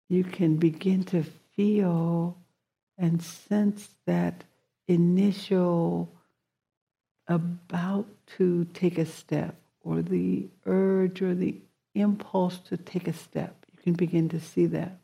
you 0.09 0.23
can 0.25 0.57
begin 0.57 1.03
to 1.05 1.25
feel 1.57 2.39
and 2.99 3.23
sense 3.23 3.89
that 4.07 4.45
initial 4.89 6.13
about 7.29 8.07
to 8.39 8.65
take 8.67 8.99
a 8.99 9.07
step 9.07 9.57
or 9.83 10.03
the 10.03 10.49
urge 10.65 11.23
or 11.23 11.35
the 11.35 11.57
impulse 11.95 12.59
to 12.59 12.77
take 12.77 13.09
a 13.09 13.13
step. 13.13 13.67
You 13.77 13.83
can 13.83 13.93
begin 13.95 14.29
to 14.31 14.41
see 14.41 14.67
that. 14.67 14.99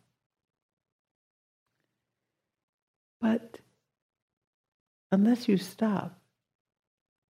But 3.21 3.59
unless 5.11 5.49
you 5.49 5.57
stop, 5.57 6.19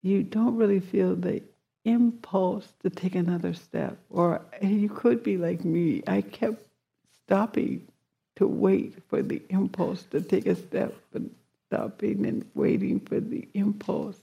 you 0.02 0.22
don't 0.22 0.56
really 0.56 0.80
feel 0.80 1.16
the 1.16 1.42
impulse 1.84 2.72
to 2.82 2.90
take 2.90 3.14
another 3.14 3.54
step. 3.54 3.98
Or 4.08 4.42
you 4.62 4.88
could 4.88 5.22
be 5.22 5.36
like 5.36 5.64
me. 5.64 6.02
I 6.06 6.22
kept 6.22 6.64
stopping 7.24 7.88
to 8.40 8.46
wait 8.46 8.94
for 9.10 9.20
the 9.20 9.42
impulse 9.50 10.02
to 10.04 10.22
take 10.22 10.46
a 10.46 10.54
step, 10.54 10.94
but 11.12 11.20
stopping 11.66 12.24
and 12.24 12.42
waiting 12.54 12.98
for 12.98 13.20
the 13.20 13.46
impulse. 13.52 14.16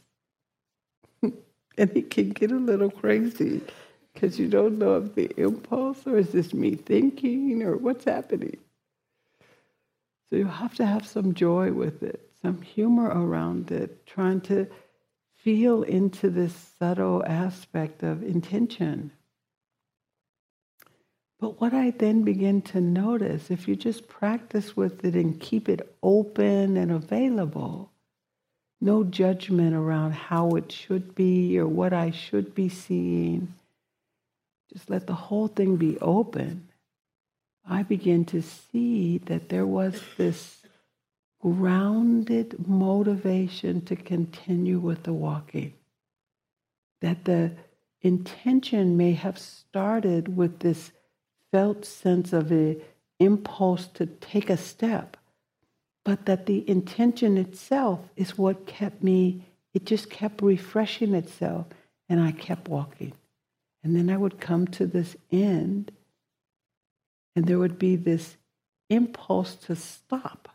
and 1.21 1.36
it 1.77 2.10
can 2.10 2.30
get 2.32 2.51
a 2.51 2.56
little 2.56 2.89
crazy 2.89 3.62
because 4.12 4.39
you 4.39 4.47
don't 4.47 4.80
know 4.80 4.97
if 4.97 5.13
the 5.13 5.32
impulse 5.38 6.08
or 6.08 6.17
is 6.17 6.32
this 6.32 6.51
me 6.51 6.73
thinking 6.73 7.62
or 7.62 7.77
what's 7.77 8.06
happening. 8.06 8.58
So 10.32 10.38
you 10.38 10.45
have 10.45 10.73
to 10.75 10.86
have 10.88 11.06
some 11.06 11.36
joy 11.36 11.71
with 11.71 12.01
it, 12.01 12.32
some 12.41 12.63
humor 12.63 13.10
around 13.10 13.69
it, 13.69 14.08
trying 14.08 14.41
to 14.41 14.65
feel 15.36 15.84
into 15.84 16.32
this 16.32 16.56
subtle 16.80 17.23
aspect 17.23 18.01
of 18.01 18.23
intention. 18.23 19.12
But 21.39 21.62
what 21.62 21.73
I 21.73 21.91
then 21.91 22.23
begin 22.23 22.62
to 22.63 22.82
notice, 22.82 23.52
if 23.52 23.67
you 23.67 23.76
just 23.76 24.08
practice 24.08 24.76
with 24.76 25.06
it 25.06 25.13
and 25.13 25.39
keep 25.39 25.69
it 25.69 25.95
open 26.02 26.78
and 26.78 26.91
available, 26.91 27.91
no 28.82 29.04
judgment 29.04 29.76
around 29.76 30.13
how 30.13 30.50
it 30.52 30.71
should 30.71 31.13
be 31.13 31.60
or 31.60 31.67
what 31.67 31.93
I 31.93 32.10
should 32.12 32.56
be 32.56 32.69
seeing, 32.69 33.54
just 34.73 34.89
let 34.89 35.06
the 35.06 35.13
whole 35.13 35.47
thing 35.47 35.78
be 35.78 35.97
open. 36.00 36.67
I 37.69 37.84
begin 37.84 38.26
to 38.26 38.41
see 38.41 39.19
that 39.26 39.50
there 39.50 39.65
was 39.65 40.02
this 40.17 40.62
grounded 41.41 42.67
motivation 42.67 43.82
to 43.86 43.95
continue 43.95 44.80
with 44.80 45.04
the 45.04 45.13
walking. 45.13 45.73
That 47.02 47.26
the 47.26 47.52
intention 48.02 48.97
may 48.97 49.13
have 49.13 49.38
started 49.38 50.36
with 50.36 50.60
this 50.60 50.91
felt 51.58 51.86
sense 51.86 52.34
of 52.34 52.52
an 52.52 52.80
impulse 53.20 53.88
to 53.88 54.06
take 54.06 54.48
a 54.48 54.58
step, 54.58 55.17
but 56.06 56.28
that 56.28 56.46
the 56.46 56.70
intention 56.70 57.36
itself 57.36 58.00
is 58.15 58.38
what 58.38 58.67
kept 58.67 59.02
me, 59.02 59.43
it 59.74 59.84
just 59.84 60.08
kept 60.08 60.43
refreshing 60.43 61.15
itself, 61.15 61.65
and 62.08 62.22
I 62.22 62.32
kept 62.32 62.67
walking. 62.67 63.13
And 63.84 63.96
then 63.96 64.08
I 64.12 64.17
would 64.17 64.39
come 64.39 64.67
to 64.67 64.86
this 64.86 65.15
end, 65.32 65.91
and 67.36 67.48
there 67.48 67.58
would 67.58 67.80
be 67.80 67.96
this 67.96 68.38
impulse 68.89 69.56
to 69.56 69.76
stop 69.76 70.48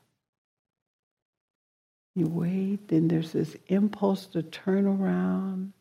you 2.15 2.27
wait, 2.27 2.89
then 2.89 3.09
there's 3.09 3.33
this 3.33 3.57
impulse 3.69 4.27
to 4.27 4.43
turn 4.43 4.87
around, 4.87 5.73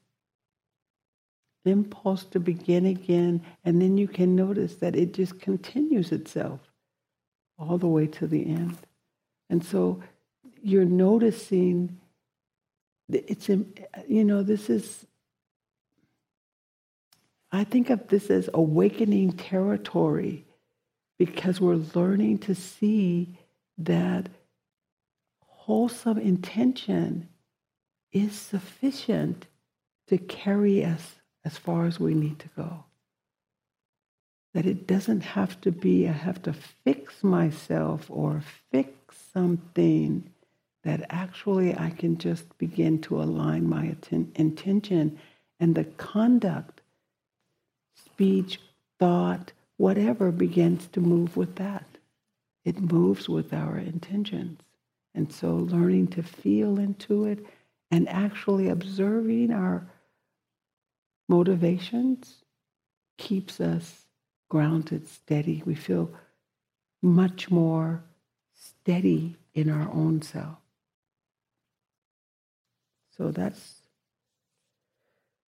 impulse 1.66 2.24
to 2.26 2.40
begin 2.40 2.86
again, 2.86 3.42
and 3.64 3.82
then 3.82 3.98
you 3.98 4.08
can 4.08 4.36
notice 4.36 4.76
that 4.76 4.96
it 4.96 5.14
just 5.14 5.40
continues 5.40 6.12
itself 6.12 6.60
all 7.58 7.78
the 7.78 7.88
way 7.88 8.08
to 8.08 8.28
the 8.28 8.46
end. 8.46 8.78
And 9.50 9.64
so 9.64 10.02
you're 10.64 10.86
noticing 10.86 12.00
that 13.10 13.30
it's 13.30 13.50
you 13.50 14.24
know 14.24 14.44
this 14.44 14.70
is 14.70 15.06
I 17.52 17.64
think 17.66 17.90
of 17.90 18.08
this 18.08 18.30
as 18.30 18.50
awakening 18.54 19.34
territory 19.34 20.46
because 21.18 21.60
we're 21.60 21.84
learning 21.94 22.40
to 22.40 22.56
see 22.56 23.38
that 23.78 24.30
wholesome 25.40 26.18
intention 26.18 27.28
is 28.12 28.34
sufficient 28.34 29.48
to 30.08 30.18
carry 30.18 30.84
us 30.84 31.16
as 31.44 31.58
far 31.58 31.86
as 31.86 32.00
we 32.00 32.14
need 32.14 32.40
to 32.40 32.50
go. 32.56 32.86
That 34.54 34.66
it 34.66 34.86
doesn't 34.86 35.22
have 35.22 35.60
to 35.62 35.72
be, 35.72 36.08
I 36.08 36.12
have 36.12 36.42
to 36.44 36.54
fix 36.54 37.24
myself 37.24 38.06
or 38.10 38.44
fix 38.72 38.92
something, 39.34 40.30
that 40.84 41.06
actually 41.10 41.78
I 41.78 41.92
can 41.92 42.18
just 42.18 42.58
begin 42.58 43.00
to 43.02 43.22
align 43.22 43.70
my 43.70 43.86
atten- 43.86 44.32
intention 44.36 45.20
and 45.60 45.76
the 45.76 45.84
conduct, 45.84 46.82
speech, 47.96 48.60
thought, 49.00 49.52
whatever 49.78 50.32
begins 50.32 50.88
to 50.88 51.00
move 51.00 51.38
with 51.38 51.56
that. 51.56 51.86
It 52.66 52.80
moves 52.80 53.30
with 53.30 53.54
our 53.54 53.78
intentions. 53.78 54.60
And 55.14 55.32
so 55.32 55.56
learning 55.56 56.08
to 56.10 56.24
feel 56.24 56.80
into 56.80 57.26
it 57.26 57.46
and 57.90 58.08
actually 58.08 58.70
observing 58.70 59.52
our 59.52 59.88
motivations 61.32 62.44
keeps 63.18 63.62
us 63.62 63.86
grounded, 64.50 65.08
steady. 65.08 65.64
We 65.66 65.76
feel 65.76 66.12
much 67.02 67.50
more 67.50 68.04
steady 68.54 69.38
in 69.54 69.70
our 69.70 69.90
own 69.94 70.22
self. 70.22 70.58
So 73.18 73.32
that's 73.32 73.62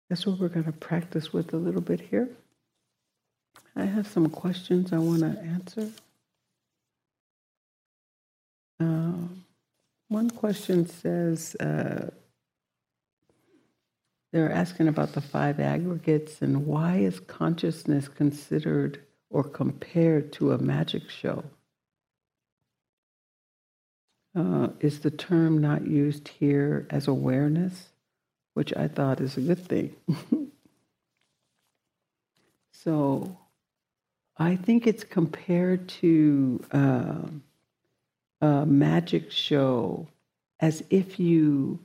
that's 0.08 0.26
what 0.28 0.40
we're 0.40 0.50
going 0.50 0.66
to 0.66 0.86
practice 0.90 1.32
with 1.34 1.54
a 1.54 1.58
little 1.58 1.82
bit 1.82 2.02
here. 2.02 2.30
I 3.76 3.86
have 3.86 4.08
some 4.08 4.30
questions 4.30 4.92
I 4.92 4.98
want 4.98 5.22
to 5.22 5.40
answer. 5.56 5.90
Um, 8.82 9.46
one 10.10 10.30
question 10.30 10.86
says 10.86 11.56
uh, 11.56 12.10
they're 14.32 14.52
asking 14.52 14.88
about 14.88 15.14
the 15.14 15.22
five 15.22 15.60
aggregates 15.60 16.42
and 16.42 16.66
why 16.66 16.98
is 16.98 17.20
consciousness 17.20 18.08
considered 18.08 19.02
or 19.30 19.44
compared 19.44 20.32
to 20.34 20.52
a 20.52 20.58
magic 20.58 21.10
show? 21.10 21.44
Uh, 24.34 24.70
is 24.80 25.02
the 25.02 25.12
term 25.12 25.60
not 25.60 25.86
used 25.86 26.30
here 26.30 26.88
as 26.90 27.08
awareness, 27.08 27.90
which 28.54 28.74
I 28.76 28.88
thought 28.88 29.20
is 29.20 29.36
a 29.36 29.42
good 29.42 29.66
thing? 29.68 29.96
so 32.72 33.38
I 34.38 34.56
think 34.56 34.88
it's 34.88 35.04
compared 35.04 35.90
to. 35.90 36.64
Uh, 36.72 37.28
a 38.42 38.66
magic 38.66 39.32
show 39.32 40.08
as 40.60 40.84
if 40.90 41.20
you 41.20 41.80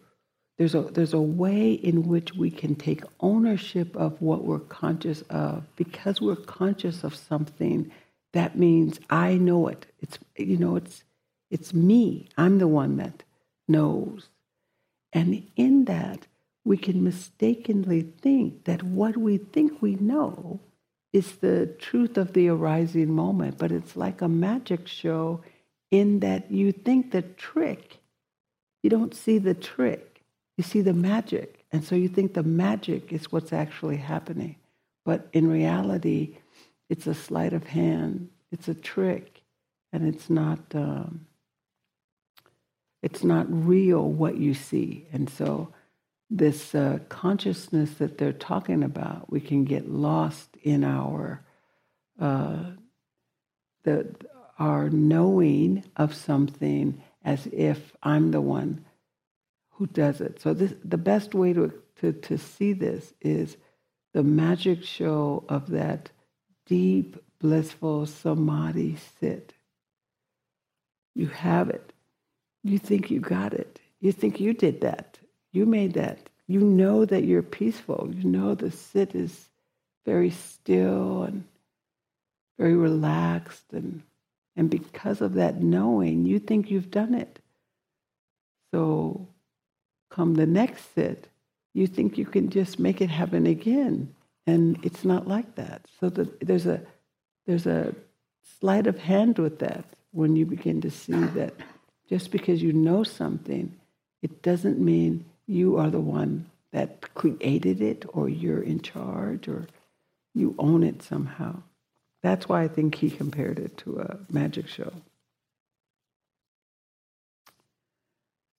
there's 0.59 0.74
a 0.74 0.82
there's 0.82 1.12
a 1.12 1.20
way 1.20 1.72
in 1.72 2.04
which 2.04 2.34
we 2.34 2.50
can 2.50 2.74
take 2.74 3.02
ownership 3.20 3.94
of 3.96 4.20
what 4.22 4.44
we're 4.44 4.59
conscious 4.59 5.22
of. 5.28 5.64
Because 5.76 6.20
we're 6.20 6.36
conscious 6.36 7.04
of 7.04 7.14
something 7.14 7.90
that 8.32 8.59
means 8.59 9.00
i 9.11 9.34
know 9.34 9.68
it. 9.68 9.86
It's 10.00 10.18
you 10.36 10.57
know 10.57 10.76
it's 10.76 11.04
it's 11.50 11.74
me. 11.74 12.28
I'm 12.36 12.59
the 12.59 12.68
one 12.68 12.96
that 12.96 13.22
knows. 13.68 14.28
And 15.12 15.46
in 15.57 15.84
that 15.86 16.26
we 16.64 16.76
can 16.76 17.04
mistakenly 17.04 18.02
think 18.02 18.64
that 18.64 18.82
what 18.82 19.16
we 19.16 19.38
think 19.38 19.80
we 19.80 19.94
know 19.94 20.61
is 21.12 21.36
the 21.36 21.66
truth 21.78 22.18
of 22.18 22.32
the 22.32 22.48
arising 22.48 23.12
moment. 23.12 23.57
But 23.57 23.72
it's 23.72 23.96
like 23.96 24.20
a 24.20 24.28
magic 24.28 24.88
show 24.88 25.42
in 25.90 26.20
that 26.20 26.50
you 26.50 26.72
think 26.72 27.12
the 27.12 27.22
trick, 27.22 27.98
you 28.82 28.90
don't 28.90 29.14
see 29.14 29.38
the 29.38 29.54
trick, 29.54 30.05
you 30.57 30.64
see 30.64 30.80
the 30.80 30.94
magic. 30.94 31.64
And 31.72 31.84
so 31.84 31.94
you 31.94 32.09
think 32.09 32.34
the 32.34 32.42
magic 32.42 33.12
is 33.12 33.30
what's 33.30 33.52
actually 33.52 33.96
happening. 33.96 34.57
But 35.04 35.28
in 35.32 35.48
reality, 35.48 36.38
it's 36.88 37.07
a 37.07 37.14
sleight 37.14 37.52
of 37.52 37.64
hand, 37.64 38.30
it's 38.50 38.68
a 38.68 38.74
trick, 38.74 39.42
and 39.92 40.07
it's 40.07 40.30
not. 40.30 40.61
Um, 40.74 41.26
it's 43.02 43.22
not 43.22 43.46
real 43.48 44.02
what 44.11 44.36
you 44.36 44.52
see. 44.52 45.07
And 45.12 45.30
so, 45.30 45.72
this 46.28 46.74
uh, 46.74 46.98
consciousness 47.09 47.94
that 47.94 48.18
they're 48.18 48.32
talking 48.32 48.82
about, 48.82 49.30
we 49.30 49.40
can 49.40 49.64
get 49.64 49.88
lost 49.88 50.57
in 50.62 50.82
our 50.82 51.44
uh, 52.18 52.72
the 53.84 54.12
our 54.59 54.88
knowing 54.90 55.84
of 55.96 56.14
something 56.14 57.00
as 57.24 57.46
if 57.48 57.92
I'm 58.02 58.30
the 58.30 58.40
one 58.40 58.86
who 59.77 59.87
does 59.87 60.20
it. 60.20 60.41
So 60.41 60.55
this, 60.55 60.74
the 60.85 60.99
best 60.99 61.35
way 61.35 61.53
to, 61.53 61.72
to, 62.01 62.12
to 62.12 62.39
see 62.39 62.72
this 62.72 63.12
is 63.20 63.57
the 64.14 64.22
magic 64.22 64.83
show 64.83 65.45
of 65.49 65.70
that 65.70 66.11
deep, 66.64 67.16
blissful 67.39 68.07
samadhi 68.07 68.97
sit. 69.20 69.53
You 71.14 71.27
have 71.29 71.68
it. 71.68 71.93
You 72.64 72.79
think 72.79 73.11
you 73.11 73.20
got 73.20 73.53
it. 73.53 73.79
You 74.01 74.12
think 74.12 74.41
you 74.41 74.55
did 74.55 74.81
that. 74.81 75.18
You 75.53 75.66
made 75.66 75.95
that. 75.95 76.31
You 76.47 76.61
know 76.61 77.05
that 77.05 77.24
you're 77.24 77.43
peaceful. 77.43 78.11
You 78.12 78.24
know 78.24 78.55
the 78.55 78.70
sit 78.70 79.14
is 79.14 79.49
very 80.05 80.31
still 80.31 81.24
and 81.24 81.45
very 82.59 82.74
relaxed 82.74 83.64
and 83.72 84.03
and 84.57 84.70
because 84.70 85.20
of 85.20 85.35
that 85.35 85.62
knowing, 85.62 86.24
you 86.24 86.39
think 86.39 86.70
you've 86.70 86.91
done 86.91 87.12
it. 87.12 87.39
So 88.72 89.29
come 90.11 90.34
the 90.34 90.46
next 90.46 90.94
sit, 90.94 91.28
you 91.74 91.86
think 91.86 92.16
you 92.16 92.24
can 92.24 92.48
just 92.50 92.78
make 92.78 93.00
it 93.00 93.11
happen 93.11 93.46
again. 93.46 94.14
And 94.46 94.78
it's 94.82 95.04
not 95.04 95.26
like 95.26 95.57
that. 95.57 95.86
So 96.00 96.09
the, 96.09 96.30
there's 96.40 96.66
a 96.66 96.80
there's 97.46 97.66
a 97.66 97.94
sleight 98.61 98.86
of 98.86 98.98
hand 98.98 99.38
with 99.38 99.59
that 99.61 99.84
when 100.12 100.36
you 100.36 100.46
begin 100.46 100.80
to 100.80 100.90
see 100.90 101.12
that 101.12 101.54
just 102.09 102.30
because 102.30 102.62
you 102.62 102.72
know 102.72 103.02
something, 103.02 103.74
it 104.22 104.42
doesn't 104.42 104.78
mean 104.78 105.24
you 105.46 105.76
are 105.76 105.90
the 105.90 106.00
one 106.00 106.50
that 106.72 107.14
created 107.14 107.80
it 107.80 108.04
or 108.09 108.28
you're 108.28 108.62
in 108.62 108.80
charge 108.80 109.48
or 109.48 109.66
you 110.34 110.54
own 110.59 110.82
it 110.82 111.02
somehow. 111.02 111.62
That's 112.22 112.48
why 112.48 112.62
I 112.62 112.68
think 112.68 112.96
he 112.96 113.11
compared 113.11 113.59
it 113.59 113.76
to 113.78 114.00
a 114.00 114.18
magic 114.30 114.68
show. 114.68 114.92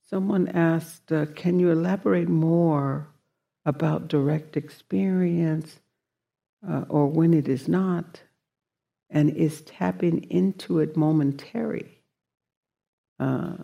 Someone 0.09 0.47
asked, 0.47 1.11
uh, 1.11 1.25
Can 1.27 1.59
you 1.59 1.69
elaborate 1.69 2.29
more 2.29 3.09
about 3.65 4.07
direct 4.07 4.55
experience 4.55 5.79
uh, 6.67 6.85
or 6.87 7.07
when 7.07 7.33
it 7.33 7.47
is 7.47 7.67
not? 7.67 8.21
And 9.09 9.29
is 9.29 9.61
tapping 9.61 10.23
into 10.29 10.79
it 10.79 10.97
momentary? 10.97 12.01
Uh, 13.19 13.55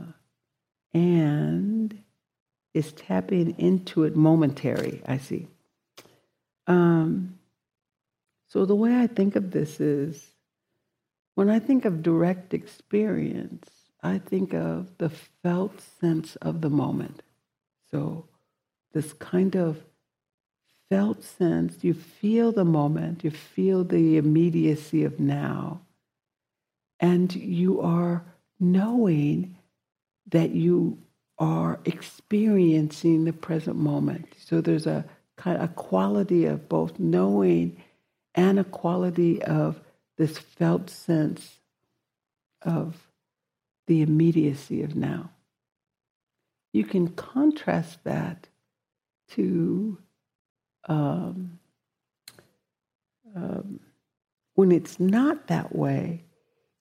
and 0.94 2.04
is 2.74 2.92
tapping 2.92 3.58
into 3.58 4.04
it 4.04 4.16
momentary? 4.16 5.02
I 5.06 5.18
see. 5.18 5.48
Um, 6.68 7.40
so 8.48 8.66
the 8.66 8.76
way 8.76 8.96
I 8.96 9.08
think 9.08 9.36
of 9.36 9.52
this 9.52 9.80
is 9.80 10.32
when 11.36 11.50
I 11.50 11.60
think 11.60 11.86
of 11.86 12.04
direct 12.04 12.54
experience, 12.54 13.70
I 14.04 14.18
think 14.18 14.54
of 14.54 14.98
the 14.98 15.10
felt 15.10 15.82
sense 16.02 16.36
of 16.38 16.62
the 16.62 16.70
moment. 16.70 17.24
So 17.90 18.26
this 18.94 19.14
kind 19.14 19.56
of 19.56 19.82
felt 20.90 21.24
sense, 21.24 21.84
you 21.84 21.94
feel 21.94 22.52
the 22.52 22.66
moment, 22.66 23.24
you 23.24 23.32
feel 23.32 23.84
the 23.84 24.18
immediacy 24.18 25.06
of 25.06 25.20
now, 25.20 25.82
and 27.00 27.34
you 27.34 27.82
are 27.82 28.26
knowing 28.60 29.56
that 30.28 30.52
you 30.52 30.98
are 31.40 31.80
experiencing 31.86 33.26
the 33.26 33.34
present 33.34 33.78
moment. 33.78 34.28
So 34.46 34.62
there's 34.62 34.86
a 34.86 35.06
kind 35.36 35.62
of 35.62 35.76
quality 35.76 36.46
of 36.46 36.70
both 36.70 37.00
knowing 37.00 37.82
and 38.36 38.60
a 38.60 38.64
quality 38.64 39.42
of 39.42 39.82
this 40.18 40.38
felt 40.38 40.90
sense 40.90 41.58
of 42.62 42.96
the 43.88 44.02
immediacy 44.02 44.82
of 44.84 44.96
now. 44.96 45.32
You 46.72 46.86
can 46.86 47.10
contrast 47.10 48.04
that 48.04 48.48
to 49.32 49.98
um, 50.86 51.60
um, 53.36 53.80
when 54.56 54.72
it's 54.72 55.00
not 55.00 55.48
that 55.48 55.76
way, 55.76 56.24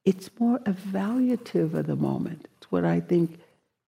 it's 0.05 0.30
more 0.38 0.59
evaluative 0.61 1.74
of 1.74 1.86
the 1.86 1.96
moment. 1.96 2.48
It's 2.57 2.70
what 2.70 2.84
I 2.84 3.00
think, 3.00 3.38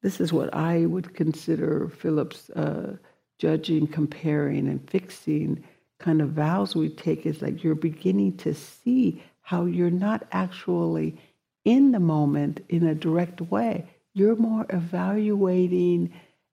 this 0.02 0.20
is 0.20 0.32
what 0.32 0.54
I 0.54 0.86
would 0.86 1.14
consider 1.14 1.88
Philip's 1.88 2.50
uh, 2.50 2.96
judging, 3.38 3.86
comparing, 3.86 4.68
and 4.68 4.88
fixing 4.88 5.64
kind 5.98 6.20
of 6.20 6.30
vows 6.30 6.74
we 6.74 6.88
take 6.88 7.26
is 7.26 7.42
like 7.42 7.62
you're 7.62 7.74
beginning 7.74 8.36
to 8.38 8.54
see 8.54 9.22
how 9.40 9.64
you're 9.64 9.90
not 9.90 10.26
actually 10.32 11.18
in 11.64 11.92
the 11.92 12.00
moment 12.00 12.64
in 12.68 12.86
a 12.86 12.94
direct 12.94 13.40
way. 13.40 13.86
You're 14.12 14.36
more 14.36 14.66
evaluating, 14.70 16.12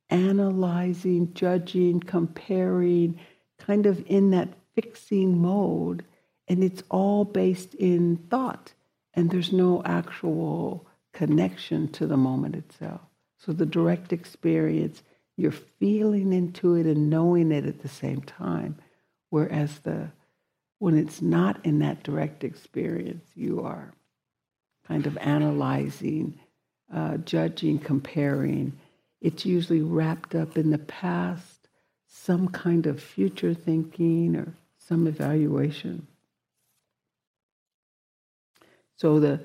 analyzing, 0.10 1.34
judging, 1.34 2.00
comparing, 2.00 3.20
kind 3.60 3.86
of 3.86 4.04
in 4.08 4.32
that 4.32 4.50
fixing 4.76 5.42
mode. 5.42 6.04
And 6.48 6.64
it's 6.64 6.84
all 6.90 7.26
based 7.26 7.76
in 7.76 8.18
thought. 8.30 8.74
And 9.14 9.30
there's 9.30 9.52
no 9.52 9.84
actual 9.84 10.88
connection 11.14 11.90
to 11.90 12.08
the 12.08 12.18
moment 12.18 12.56
itself. 12.56 13.02
So 13.38 13.52
the 13.52 13.66
direct 13.66 14.14
experience, 14.14 15.04
you're 15.36 15.52
feeling 15.52 16.32
into 16.34 16.76
it 16.76 16.86
and 16.86 17.10
knowing 17.10 17.52
it 17.52 17.66
at 17.66 17.82
the 17.82 17.90
same 17.90 18.22
time. 18.22 18.78
Whereas 19.30 19.80
the 19.80 20.12
when 20.80 20.98
it's 20.98 21.22
not 21.22 21.64
in 21.64 21.78
that 21.78 22.02
direct 22.02 22.44
experience, 22.44 23.24
you 23.36 23.62
are 23.62 23.94
kind 24.92 25.08
of 25.08 25.18
analyzing, 25.20 26.38
uh, 26.94 27.18
judging, 27.18 27.80
comparing. 27.80 28.74
It's 29.22 29.46
usually 29.46 29.82
wrapped 29.82 30.36
up 30.36 30.58
in 30.58 30.72
the 30.72 30.80
past, 30.80 31.70
some 32.08 32.50
kind 32.50 32.86
of 32.88 33.02
future 33.02 33.54
thinking 33.54 34.36
or 34.36 34.54
some 34.78 35.08
evaluation. 35.08 36.08
So 38.98 39.20
the 39.22 39.42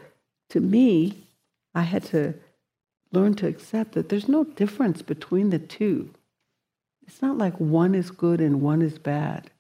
to 0.50 0.60
me, 0.60 1.28
I 1.74 1.82
had 1.82 2.04
to 2.06 2.34
learn 3.12 3.34
to 3.36 3.48
accept 3.48 3.92
that 3.92 4.08
there's 4.08 4.28
no 4.28 4.44
difference 4.44 5.02
between 5.02 5.50
the 5.50 5.60
two. 5.60 6.10
It's 7.06 7.22
not 7.22 7.38
like 7.38 7.54
one 7.60 7.94
is 7.94 8.10
good 8.10 8.40
and 8.40 8.62
one 8.62 8.82
is 8.82 8.98
bad 8.98 9.50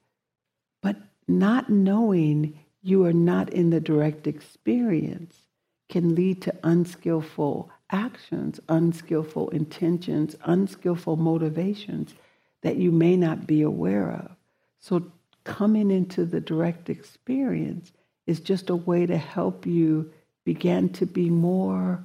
But 0.82 0.96
not 1.28 1.70
knowing 1.70 2.58
you 2.82 3.04
are 3.04 3.12
not 3.12 3.50
in 3.52 3.70
the 3.70 3.80
direct 3.80 4.26
experience 4.26 5.45
can 5.88 6.14
lead 6.14 6.42
to 6.42 6.54
unskillful 6.64 7.70
actions, 7.90 8.60
unskillful 8.68 9.48
intentions, 9.50 10.34
unskillful 10.44 11.16
motivations 11.16 12.14
that 12.62 12.76
you 12.76 12.90
may 12.90 13.16
not 13.16 13.46
be 13.46 13.62
aware 13.62 14.10
of. 14.10 14.36
So, 14.78 15.10
coming 15.44 15.90
into 15.90 16.24
the 16.24 16.40
direct 16.40 16.90
experience 16.90 17.92
is 18.26 18.40
just 18.40 18.70
a 18.70 18.76
way 18.76 19.06
to 19.06 19.16
help 19.16 19.64
you 19.64 20.10
begin 20.44 20.88
to 20.88 21.06
be 21.06 21.30
more 21.30 22.04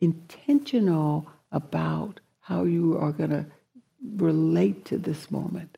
intentional 0.00 1.28
about 1.50 2.20
how 2.40 2.62
you 2.64 2.96
are 2.96 3.10
going 3.10 3.30
to 3.30 3.46
relate 4.16 4.84
to 4.84 4.98
this 4.98 5.30
moment 5.30 5.76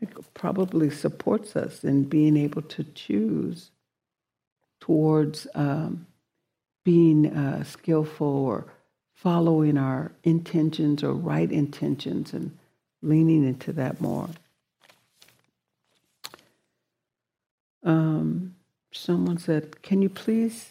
It 0.00 0.08
probably 0.34 0.90
supports 0.90 1.56
us 1.56 1.84
in 1.84 2.04
being 2.04 2.36
able 2.36 2.62
to 2.62 2.84
choose 2.84 3.70
towards 4.90 5.46
um, 5.54 6.04
being 6.82 7.32
uh, 7.32 7.62
skillful 7.62 8.26
or 8.26 8.66
following 9.14 9.78
our 9.78 10.10
intentions 10.24 11.04
or 11.04 11.12
right 11.12 11.52
intentions 11.52 12.32
and 12.32 12.58
leaning 13.00 13.46
into 13.46 13.72
that 13.72 14.00
more. 14.00 14.28
Um, 17.84 18.56
someone 18.90 19.38
said, 19.38 19.80
"Can 19.82 20.02
you 20.02 20.08
please, 20.08 20.70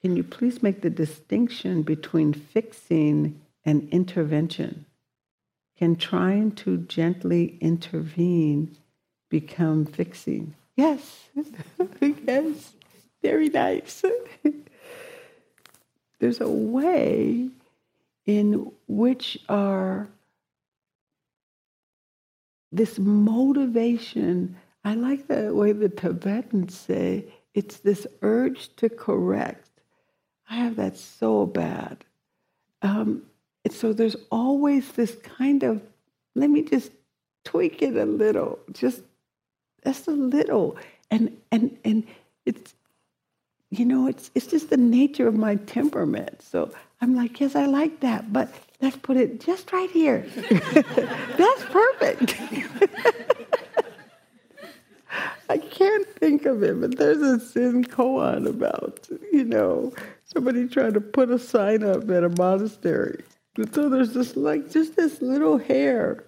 can 0.00 0.14
you 0.14 0.22
please 0.22 0.62
make 0.62 0.80
the 0.82 0.90
distinction 1.04 1.82
between 1.82 2.32
fixing 2.32 3.40
and 3.64 3.88
intervention?" 3.90 4.84
Can 5.76 5.96
trying 5.96 6.52
to 6.62 6.76
gently 6.76 7.58
intervene 7.60 8.76
become 9.28 9.84
fixing? 9.84 10.54
Yes, 10.78 11.28
yes, 12.00 12.74
very 13.20 13.48
nice. 13.48 14.04
There's 16.20 16.40
a 16.40 16.48
way 16.48 17.50
in 18.26 18.70
which 18.86 19.38
our 19.48 20.08
this 22.70 22.98
motivation, 22.98 24.56
I 24.84 24.94
like 24.94 25.26
the 25.26 25.52
way 25.52 25.72
the 25.72 25.88
Tibetans 25.88 26.78
say, 26.78 27.24
it's 27.54 27.78
this 27.78 28.06
urge 28.22 28.74
to 28.76 28.88
correct. 28.88 29.70
I 30.48 30.56
have 30.56 30.76
that 30.76 30.96
so 30.96 31.46
bad. 31.46 32.04
Um, 32.82 33.22
and 33.64 33.74
so 33.74 33.92
there's 33.92 34.16
always 34.30 34.92
this 34.92 35.16
kind 35.16 35.64
of, 35.64 35.82
let 36.36 36.50
me 36.50 36.62
just 36.62 36.92
tweak 37.44 37.82
it 37.82 37.96
a 37.96 38.04
little, 38.04 38.60
just 38.72 39.02
just 39.88 40.06
a 40.06 40.12
little. 40.12 40.76
And 41.10 41.34
and 41.50 41.78
and 41.84 42.06
it's 42.44 42.74
you 43.70 43.86
know, 43.86 44.06
it's 44.06 44.30
it's 44.34 44.46
just 44.46 44.68
the 44.70 44.76
nature 44.76 45.26
of 45.26 45.34
my 45.34 45.56
temperament. 45.56 46.42
So 46.42 46.70
I'm 47.00 47.16
like, 47.16 47.40
yes, 47.40 47.56
I 47.56 47.64
like 47.66 48.00
that, 48.00 48.30
but 48.32 48.52
let's 48.82 48.96
put 48.96 49.16
it 49.16 49.40
just 49.40 49.72
right 49.72 49.90
here. 49.90 50.26
That's 50.50 51.64
perfect. 51.64 52.36
I 55.50 55.56
can't 55.56 56.06
think 56.06 56.44
of 56.44 56.62
it, 56.62 56.78
but 56.78 56.98
there's 56.98 57.22
a 57.22 57.38
Zen 57.40 57.84
koan 57.84 58.46
about, 58.46 59.08
you 59.32 59.44
know, 59.44 59.94
somebody 60.24 60.68
trying 60.68 60.92
to 60.92 61.00
put 61.00 61.30
a 61.30 61.38
sign 61.38 61.82
up 61.82 62.10
at 62.10 62.24
a 62.24 62.28
monastery. 62.28 63.24
And 63.56 63.74
so 63.74 63.88
there's 63.88 64.12
this 64.12 64.36
like 64.36 64.70
just 64.70 64.96
this 64.96 65.22
little 65.22 65.56
hair. 65.56 66.24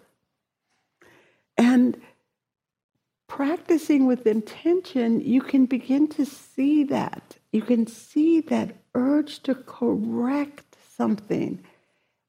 And 1.58 2.00
practicing 3.30 4.06
with 4.06 4.26
intention, 4.26 5.20
you 5.20 5.40
can 5.40 5.64
begin 5.64 6.08
to 6.08 6.26
see 6.26 6.82
that. 6.82 7.36
You 7.52 7.62
can 7.62 7.86
see 7.86 8.40
that 8.40 8.74
urge 8.96 9.38
to 9.44 9.54
correct 9.54 10.76
something. 10.96 11.62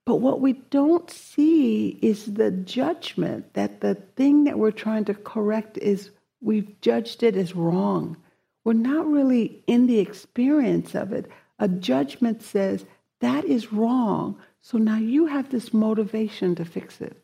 But 0.05 0.17
what 0.17 0.41
we 0.41 0.53
don't 0.53 1.09
see 1.09 1.97
is 2.03 2.35
the 2.35 2.51
judgment 2.51 3.55
that 3.55 3.81
the 3.81 3.95
thing 3.95 4.43
that 4.43 4.59
we're 4.59 4.69
trying 4.69 5.05
to 5.05 5.15
correct 5.15 5.79
is 5.79 6.11
we've 6.39 6.79
judged 6.81 7.23
it 7.23 7.35
as 7.35 7.55
wrong. 7.55 8.15
We're 8.63 8.73
not 8.73 9.07
really 9.07 9.63
in 9.65 9.87
the 9.87 9.99
experience 9.99 10.93
of 10.93 11.11
it. 11.13 11.25
A 11.57 11.67
judgment 11.67 12.43
says, 12.43 12.85
that 13.21 13.43
is 13.45 13.73
wrong. 13.73 14.37
So 14.61 14.77
now 14.77 14.97
you 14.97 15.25
have 15.25 15.49
this 15.49 15.73
motivation 15.73 16.53
to 16.55 16.63
fix 16.63 17.01
it. 17.01 17.17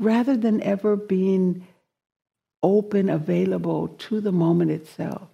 Rather 0.00 0.36
than 0.36 0.60
ever 0.60 0.96
being 0.96 1.66
open, 2.62 3.08
available 3.08 3.88
to 3.88 4.20
the 4.20 4.32
moment 4.32 4.70
itself. 4.70 5.28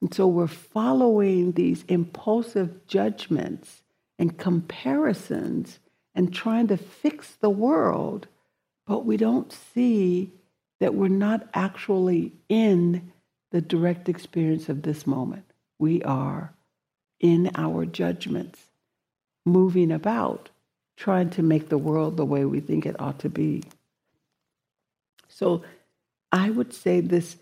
And 0.00 0.12
so 0.12 0.26
we're 0.26 0.46
following 0.46 1.52
these 1.52 1.84
impulsive 1.88 2.86
judgments 2.86 3.82
and 4.18 4.38
comparisons 4.38 5.78
and 6.14 6.32
trying 6.32 6.68
to 6.68 6.76
fix 6.76 7.34
the 7.40 7.50
world, 7.50 8.26
but 8.86 9.04
we 9.04 9.16
don't 9.16 9.52
see 9.52 10.32
that 10.80 10.94
we're 10.94 11.08
not 11.08 11.48
actually 11.54 12.32
in 12.48 13.12
the 13.50 13.60
direct 13.60 14.08
experience 14.08 14.68
of 14.68 14.82
this 14.82 15.06
moment. 15.06 15.44
We 15.78 16.02
are 16.02 16.52
in 17.20 17.50
our 17.54 17.86
judgments, 17.86 18.60
moving 19.44 19.90
about, 19.90 20.50
trying 20.96 21.30
to 21.30 21.42
make 21.42 21.68
the 21.68 21.78
world 21.78 22.16
the 22.16 22.24
way 22.24 22.44
we 22.44 22.60
think 22.60 22.86
it 22.86 23.00
ought 23.00 23.18
to 23.20 23.28
be. 23.28 23.62
So 25.28 25.62
I 26.32 26.50
would 26.50 26.72
say 26.72 27.00
this, 27.00 27.36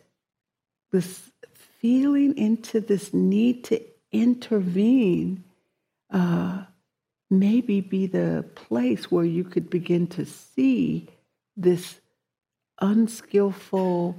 this 0.93 1.31
feeling 1.81 2.37
into 2.37 2.81
this 2.81 3.13
need 3.13 3.65
to 3.65 3.81
intervene 4.13 5.45
uh, 6.11 6.65
maybe 7.31 7.81
be 7.81 8.07
the 8.07 8.45
place 8.55 9.11
where 9.11 9.25
you 9.25 9.45
could 9.45 9.69
begin 9.69 10.07
to 10.07 10.25
see 10.25 11.09
this 11.57 12.01
unskillful 12.81 14.17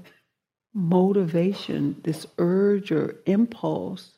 motivation, 0.74 2.02
this 2.04 2.26
urge 2.38 2.92
or 2.92 3.16
impulse, 3.26 4.12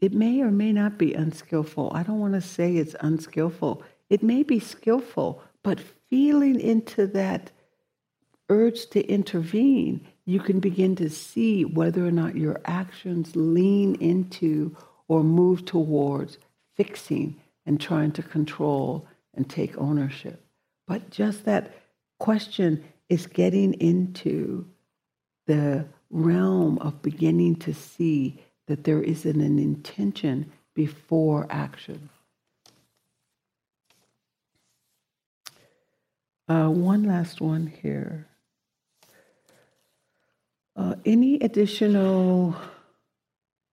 it 0.00 0.12
may 0.12 0.40
or 0.40 0.50
may 0.50 0.72
not 0.72 0.96
be 0.96 1.14
unskillful. 1.14 1.90
I 1.92 2.04
don't 2.04 2.20
want 2.20 2.34
to 2.34 2.40
say 2.40 2.76
it's 2.76 2.94
unskillful. 3.00 3.82
It 4.08 4.22
may 4.22 4.44
be 4.44 4.60
skillful, 4.60 5.42
but 5.64 5.80
feeling 5.80 6.60
into 6.60 7.06
that 7.08 7.50
urge 8.48 8.86
to 8.90 9.06
intervene, 9.06 10.06
you 10.24 10.40
can 10.40 10.60
begin 10.60 10.96
to 10.96 11.08
see 11.08 11.64
whether 11.64 12.06
or 12.06 12.10
not 12.10 12.36
your 12.36 12.60
actions 12.64 13.34
lean 13.34 13.94
into 13.96 14.76
or 15.08 15.22
move 15.22 15.64
towards 15.64 16.38
fixing 16.76 17.40
and 17.66 17.80
trying 17.80 18.12
to 18.12 18.22
control 18.22 19.06
and 19.34 19.48
take 19.48 19.76
ownership. 19.78 20.44
But 20.86 21.10
just 21.10 21.44
that 21.44 21.74
question 22.18 22.84
is 23.08 23.26
getting 23.26 23.74
into 23.74 24.66
the 25.46 25.86
realm 26.10 26.78
of 26.78 27.02
beginning 27.02 27.56
to 27.56 27.74
see 27.74 28.42
that 28.66 28.84
there 28.84 29.02
isn't 29.02 29.40
an 29.40 29.58
intention 29.58 30.50
before 30.74 31.46
action. 31.50 32.08
Uh, 36.48 36.68
one 36.68 37.04
last 37.04 37.40
one 37.40 37.66
here. 37.66 38.26
Uh, 40.78 40.94
any 41.04 41.34
additional 41.40 42.54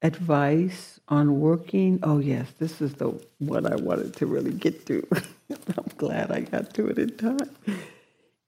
advice 0.02 1.00
on 1.08 1.40
working? 1.40 2.00
Oh, 2.02 2.18
yes, 2.18 2.52
this 2.58 2.82
is 2.82 2.96
the 2.96 3.10
one 3.38 3.72
I 3.72 3.76
wanted 3.76 4.16
to 4.16 4.26
really 4.26 4.54
get 4.54 4.88
to. 4.88 5.08
I'm 5.78 5.86
glad 5.98 6.32
I 6.32 6.40
got 6.40 6.74
to 6.74 6.88
it 6.88 6.98
in 6.98 7.16
time. 7.16 7.56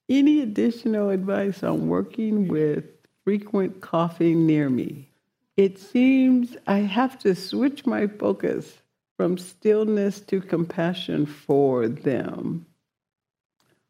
Any 0.10 0.42
additional 0.42 1.12
advice 1.12 1.62
on 1.62 1.88
working 1.88 2.48
with 2.48 2.84
frequent 3.24 3.80
coughing 3.80 4.48
near 4.48 4.72
me? 4.72 5.12
It 5.56 5.78
seems 5.78 6.58
I 6.66 6.80
have 6.80 7.20
to 7.20 7.36
switch 7.36 7.86
my 7.86 8.08
focus 8.08 8.82
from 9.18 9.38
stillness 9.38 10.20
to 10.22 10.42
compassion 10.42 11.28
for 11.28 11.88
them 11.88 12.66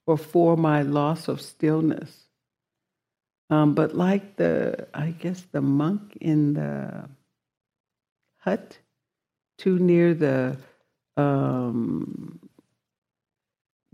or 0.06 0.18
for 0.18 0.58
my 0.58 0.82
loss 0.82 1.30
of 1.30 1.40
stillness. 1.40 2.27
Um, 3.50 3.74
but 3.74 3.96
like 3.96 4.36
the, 4.36 4.88
I 4.94 5.12
guess, 5.12 5.46
the 5.52 5.62
monk 5.62 6.18
in 6.20 6.54
the 6.54 7.10
hut, 8.40 8.78
too 9.58 9.80
near 9.80 10.14
the 10.14 10.58
um, 11.16 12.40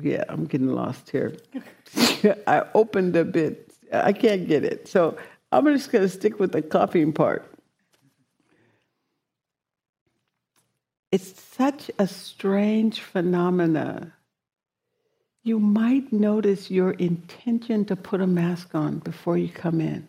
yeah, 0.02 0.24
I'm 0.28 0.46
getting 0.46 0.68
lost 0.68 1.10
here. 1.10 1.34
I 2.48 2.64
opened 2.74 3.16
a 3.16 3.24
bit. 3.24 3.74
I 3.92 4.12
can't 4.12 4.48
get 4.48 4.64
it. 4.64 4.88
So 4.88 5.18
I'm 5.52 5.66
just 5.68 5.92
going 5.92 6.04
to 6.04 6.10
stick 6.10 6.40
with 6.40 6.52
the 6.52 6.62
copying 6.62 7.14
part. 7.14 7.50
It's 11.12 11.40
such 11.42 11.92
a 12.00 12.08
strange 12.08 13.00
phenomena. 13.00 14.14
You 15.46 15.60
might 15.60 16.14
notice 16.14 16.72
your 16.72 16.92
intention 16.92 17.84
to 17.86 17.98
put 17.98 18.22
a 18.22 18.28
mask 18.28 18.74
on 18.74 19.00
before 19.00 19.38
you 19.38 19.50
come 19.50 19.82
in. 19.82 20.08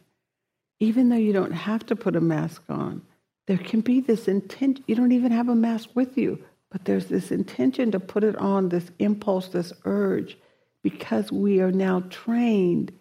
Even 0.78 1.08
though 1.08 1.16
you 1.16 1.32
don't 1.32 1.52
have 1.52 1.84
to 1.86 1.96
put 1.96 2.14
a 2.14 2.20
mask 2.20 2.62
on, 2.68 3.02
there 3.46 3.58
can 3.58 3.80
be 3.80 4.00
this 4.00 4.28
intent. 4.28 4.82
You 4.86 4.94
don't 4.94 5.12
even 5.12 5.32
have 5.32 5.48
a 5.48 5.54
mask 5.54 5.90
with 5.94 6.16
you, 6.16 6.38
but 6.70 6.84
there's 6.84 7.06
this 7.06 7.32
intention 7.32 7.90
to 7.90 8.00
put 8.00 8.22
it 8.22 8.36
on, 8.36 8.68
this 8.68 8.90
impulse, 9.00 9.48
this 9.48 9.72
urge, 9.84 10.38
because 10.82 11.32
we 11.32 11.60
are 11.60 11.72
now 11.72 12.04
trained 12.10 12.92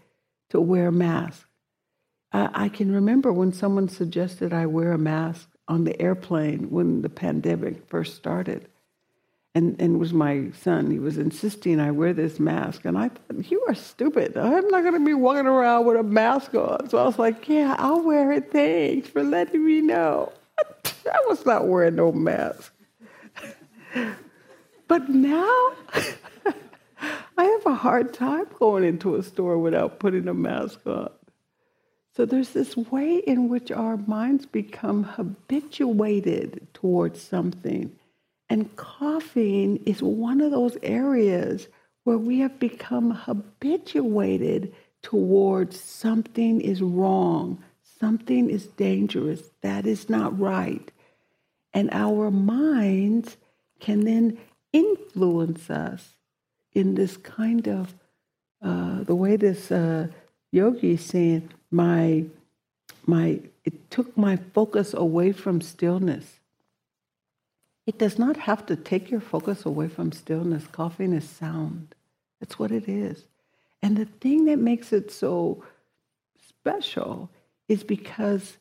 to 0.50 0.60
wear 0.60 0.92
masks. 0.92 1.46
I 2.32 2.70
can 2.70 2.92
remember 2.92 3.32
when 3.32 3.54
someone 3.54 3.90
suggested 3.90 4.54
I 4.54 4.66
wear 4.66 4.92
a 4.94 4.98
mask 4.98 5.50
on 5.68 5.84
the 5.84 6.02
airplane 6.02 6.72
when 6.72 7.04
the 7.04 7.10
pandemic 7.10 7.88
first 7.88 8.16
started. 8.16 8.68
And, 9.56 9.80
and 9.80 9.96
it 9.96 9.98
was 10.00 10.14
my 10.14 10.50
son. 10.62 10.90
He 10.90 10.98
was 10.98 11.18
insisting 11.18 11.80
I 11.80 11.92
wear 11.92 12.14
this 12.14 12.40
mask. 12.40 12.86
And 12.86 12.98
I 12.98 13.10
thought, 13.10 13.52
you 13.52 13.64
are 13.68 13.76
stupid. 13.76 14.36
I'm 14.36 14.68
not 14.70 14.82
going 14.82 14.94
to 14.94 15.06
be 15.06 15.14
walking 15.14 15.46
around 15.46 15.86
with 15.86 15.98
a 15.98 16.04
mask 16.04 16.56
on. 16.56 16.90
So 16.90 16.98
I 16.98 17.04
was 17.04 17.20
like, 17.20 17.48
yeah, 17.48 17.76
I'll 17.78 18.02
wear 18.02 18.32
it. 18.32 18.52
Thanks 18.52 19.10
for 19.10 19.24
letting 19.24 19.64
me 19.64 19.82
know. 19.82 20.32
I 20.58 21.24
was 21.28 21.46
not 21.46 21.68
wearing 21.68 21.96
no 21.96 22.12
mask. 22.12 22.74
But 24.88 25.10
now 25.10 25.72
I 27.38 27.46
have 27.46 27.66
a 27.66 27.74
hard 27.74 28.14
time 28.14 28.46
going 28.60 28.84
into 28.84 29.16
a 29.16 29.24
store 29.24 29.58
without 29.58 30.00
putting 30.00 30.28
a 30.28 30.36
mask 30.36 30.86
on. 30.86 31.10
So 32.16 32.26
there's 32.26 32.50
this 32.50 32.78
way 32.78 33.18
in 33.18 33.50
which 33.50 33.72
our 33.72 33.98
minds 33.98 34.46
become 34.46 35.04
habituated 35.04 36.68
towards 36.76 37.22
something. 37.22 37.92
And 38.50 38.76
coughing 38.76 39.78
is 39.86 40.04
one 40.04 40.42
of 40.42 40.52
those 40.52 40.78
areas 40.84 41.68
where 42.04 42.18
we 42.18 42.40
have 42.40 42.60
become 42.60 43.12
habituated 43.12 44.74
towards 45.02 45.80
something 45.80 46.62
is 46.62 46.82
wrong, 46.82 47.64
something 48.00 48.50
is 48.50 48.68
dangerous, 48.68 49.52
that 49.62 49.86
is 49.86 50.10
not 50.10 50.38
right. 50.40 50.92
And 51.74 51.90
our 51.92 52.30
minds 52.30 53.38
can 53.80 54.02
then 54.02 54.38
influence 54.72 55.70
us 55.70 56.18
in 56.74 56.96
this 56.96 57.18
kind 57.18 57.68
of 57.68 57.94
uh, 58.62 59.04
the 59.04 59.16
way 59.16 59.36
this 59.36 59.72
uh, 59.72 60.08
yogi 60.52 60.94
is 60.94 61.06
saying 61.06 61.50
my 61.70 62.24
my 63.06 63.40
it 63.66 63.92
took 63.92 64.16
my 64.18 64.38
focus 64.54 64.94
away 64.94 65.32
from 65.32 65.60
stillness 65.60 66.40
It 67.86 68.00
does 68.00 68.18
not 68.18 68.38
have 68.38 68.66
to 68.68 68.76
take 68.76 69.12
your 69.12 69.20
focus 69.20 69.66
away 69.66 69.90
from 69.90 70.12
stillness. 70.12 70.68
Coughing 70.68 71.14
is 71.14 71.28
sound. 71.28 71.96
That's 72.40 72.58
what 72.58 72.72
it 72.72 72.88
is. 72.88 73.26
And 73.82 73.98
the 73.98 74.06
thing 74.06 74.46
that 74.46 74.60
makes 74.60 74.94
it 74.94 75.12
so 75.12 75.64
special 76.48 77.30
is 77.68 77.84
because 77.84 78.58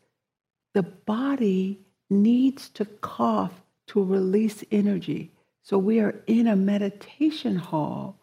the 0.75 0.83
body 0.83 1.79
needs 2.11 2.68
to 2.70 2.85
cough 2.85 3.62
to 3.89 4.03
release 4.03 4.64
energy. 4.73 5.31
So 5.62 5.79
we 5.79 6.01
are 6.01 6.16
in 6.27 6.49
a 6.49 6.57
meditation 6.57 7.57
hall 7.57 8.18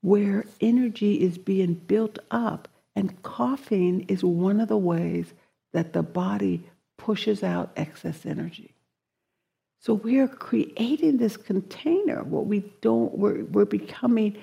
where 0.00 0.44
energy 0.60 1.22
is 1.22 1.38
being 1.38 1.74
built 1.74 2.18
up, 2.32 2.66
and 2.96 3.22
coughing 3.22 4.04
is 4.08 4.24
one 4.24 4.58
of 4.58 4.68
the 4.68 4.76
ways 4.76 5.32
that 5.72 5.92
the 5.92 6.02
body 6.02 6.64
pushes 6.96 7.44
out 7.44 7.70
excess 7.76 8.26
energy. 8.26 8.71
So 9.82 9.94
we 9.94 10.20
are 10.20 10.28
creating 10.28 11.16
this 11.16 11.36
container. 11.36 12.22
What 12.22 12.46
we 12.46 12.60
don't, 12.82 13.18
we're, 13.18 13.44
we're 13.46 13.64
becoming 13.64 14.36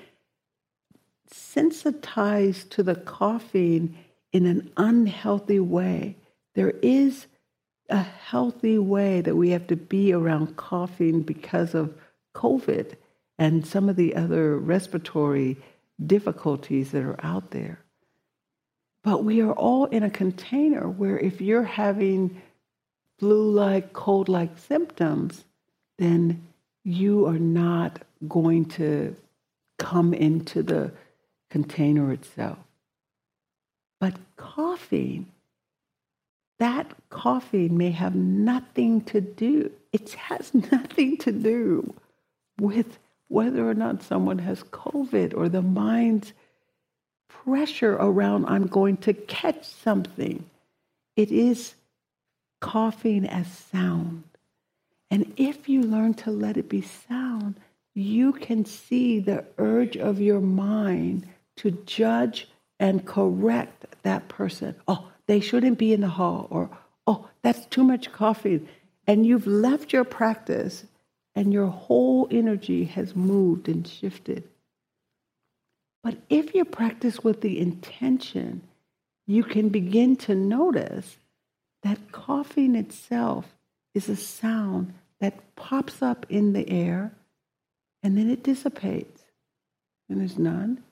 sensitized 1.32 2.70
to 2.72 2.82
the 2.82 2.94
coughing 2.94 3.96
in 4.32 4.44
an 4.44 4.70
unhealthy 4.76 5.58
way. 5.58 6.16
There 6.54 6.74
is 6.82 7.26
a 7.88 8.02
healthy 8.02 8.76
way 8.76 9.22
that 9.22 9.34
we 9.34 9.48
have 9.50 9.66
to 9.68 9.76
be 9.76 10.12
around 10.12 10.56
coughing 10.56 11.22
because 11.22 11.74
of 11.74 11.94
COVID 12.34 12.96
and 13.38 13.66
some 13.66 13.88
of 13.88 13.96
the 13.96 14.16
other 14.16 14.58
respiratory 14.58 15.56
difficulties 16.04 16.90
that 16.90 17.02
are 17.02 17.24
out 17.24 17.50
there. 17.50 17.80
But 19.02 19.24
we 19.24 19.40
are 19.40 19.52
all 19.52 19.86
in 19.86 20.02
a 20.02 20.10
container 20.10 20.86
where 20.86 21.18
if 21.18 21.40
you're 21.40 21.62
having 21.62 22.42
flu 23.20 23.50
like, 23.50 23.92
cold 23.92 24.30
like 24.30 24.58
symptoms, 24.58 25.44
then 25.98 26.42
you 26.84 27.26
are 27.26 27.38
not 27.38 28.00
going 28.26 28.64
to 28.64 29.14
come 29.78 30.14
into 30.14 30.62
the 30.62 30.90
container 31.50 32.12
itself. 32.12 32.56
But 34.00 34.14
coughing, 34.36 35.26
that 36.58 36.94
coughing 37.10 37.76
may 37.76 37.90
have 37.90 38.14
nothing 38.14 39.02
to 39.02 39.20
do, 39.20 39.70
it 39.92 40.14
has 40.14 40.54
nothing 40.72 41.18
to 41.18 41.30
do 41.30 41.92
with 42.58 42.98
whether 43.28 43.68
or 43.68 43.74
not 43.74 44.02
someone 44.02 44.38
has 44.38 44.62
COVID 44.62 45.36
or 45.36 45.50
the 45.50 45.62
mind's 45.62 46.32
pressure 47.28 47.94
around, 47.94 48.46
I'm 48.46 48.66
going 48.66 48.96
to 48.98 49.12
catch 49.12 49.64
something. 49.64 50.44
It 51.16 51.30
is 51.30 51.74
coughing 52.60 53.26
as 53.26 53.46
sound. 53.48 54.24
And 55.10 55.32
if 55.36 55.68
you 55.68 55.82
learn 55.82 56.14
to 56.14 56.30
let 56.30 56.56
it 56.56 56.68
be 56.68 56.82
sound, 56.82 57.56
you 57.94 58.32
can 58.32 58.64
see 58.64 59.18
the 59.18 59.44
urge 59.58 59.96
of 59.96 60.20
your 60.20 60.40
mind 60.40 61.26
to 61.56 61.72
judge 61.84 62.48
and 62.78 63.04
correct 63.04 63.86
that 64.02 64.28
person. 64.28 64.74
Oh, 64.86 65.08
they 65.26 65.40
shouldn't 65.40 65.78
be 65.78 65.92
in 65.92 66.00
the 66.00 66.08
hall, 66.08 66.46
or 66.50 66.70
oh, 67.06 67.28
that's 67.42 67.66
too 67.66 67.84
much 67.84 68.12
coffee. 68.12 68.66
And 69.06 69.26
you've 69.26 69.46
left 69.46 69.92
your 69.92 70.04
practice 70.04 70.84
and 71.34 71.52
your 71.52 71.66
whole 71.66 72.28
energy 72.30 72.84
has 72.84 73.14
moved 73.16 73.68
and 73.68 73.86
shifted. 73.86 74.44
But 76.02 76.16
if 76.28 76.54
you 76.54 76.64
practice 76.64 77.22
with 77.22 77.40
the 77.40 77.58
intention, 77.58 78.62
you 79.26 79.44
can 79.44 79.68
begin 79.68 80.16
to 80.16 80.34
notice 80.34 81.16
that 81.82 82.12
coughing 82.12 82.74
itself 82.76 83.56
is 83.94 84.08
a 84.08 84.16
sound 84.16 84.94
that 85.20 85.54
pops 85.56 86.02
up 86.02 86.26
in 86.28 86.52
the 86.52 86.68
air 86.68 87.12
and 88.02 88.16
then 88.16 88.30
it 88.30 88.42
dissipates. 88.42 89.22
And 90.08 90.20
there's 90.20 90.38
none. 90.38 90.82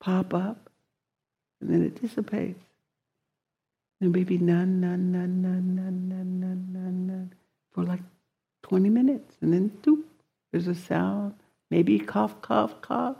Pop 0.00 0.32
up 0.32 0.70
and 1.60 1.70
then 1.70 1.82
it 1.82 2.00
dissipates. 2.00 2.64
And 4.00 4.12
maybe 4.12 4.38
none, 4.38 4.80
none, 4.80 5.10
none, 5.10 5.42
none, 5.42 5.74
none, 5.74 6.08
none, 6.08 6.38
none, 6.38 6.68
none, 6.72 7.06
none 7.06 7.32
for 7.72 7.82
like 7.82 8.00
20 8.62 8.88
minutes. 8.88 9.36
And 9.40 9.52
then 9.52 9.70
doop, 9.82 10.04
there's 10.52 10.68
a 10.68 10.74
sound. 10.74 11.34
Maybe 11.70 11.98
cough, 11.98 12.40
cough, 12.40 12.80
cough. 12.80 13.16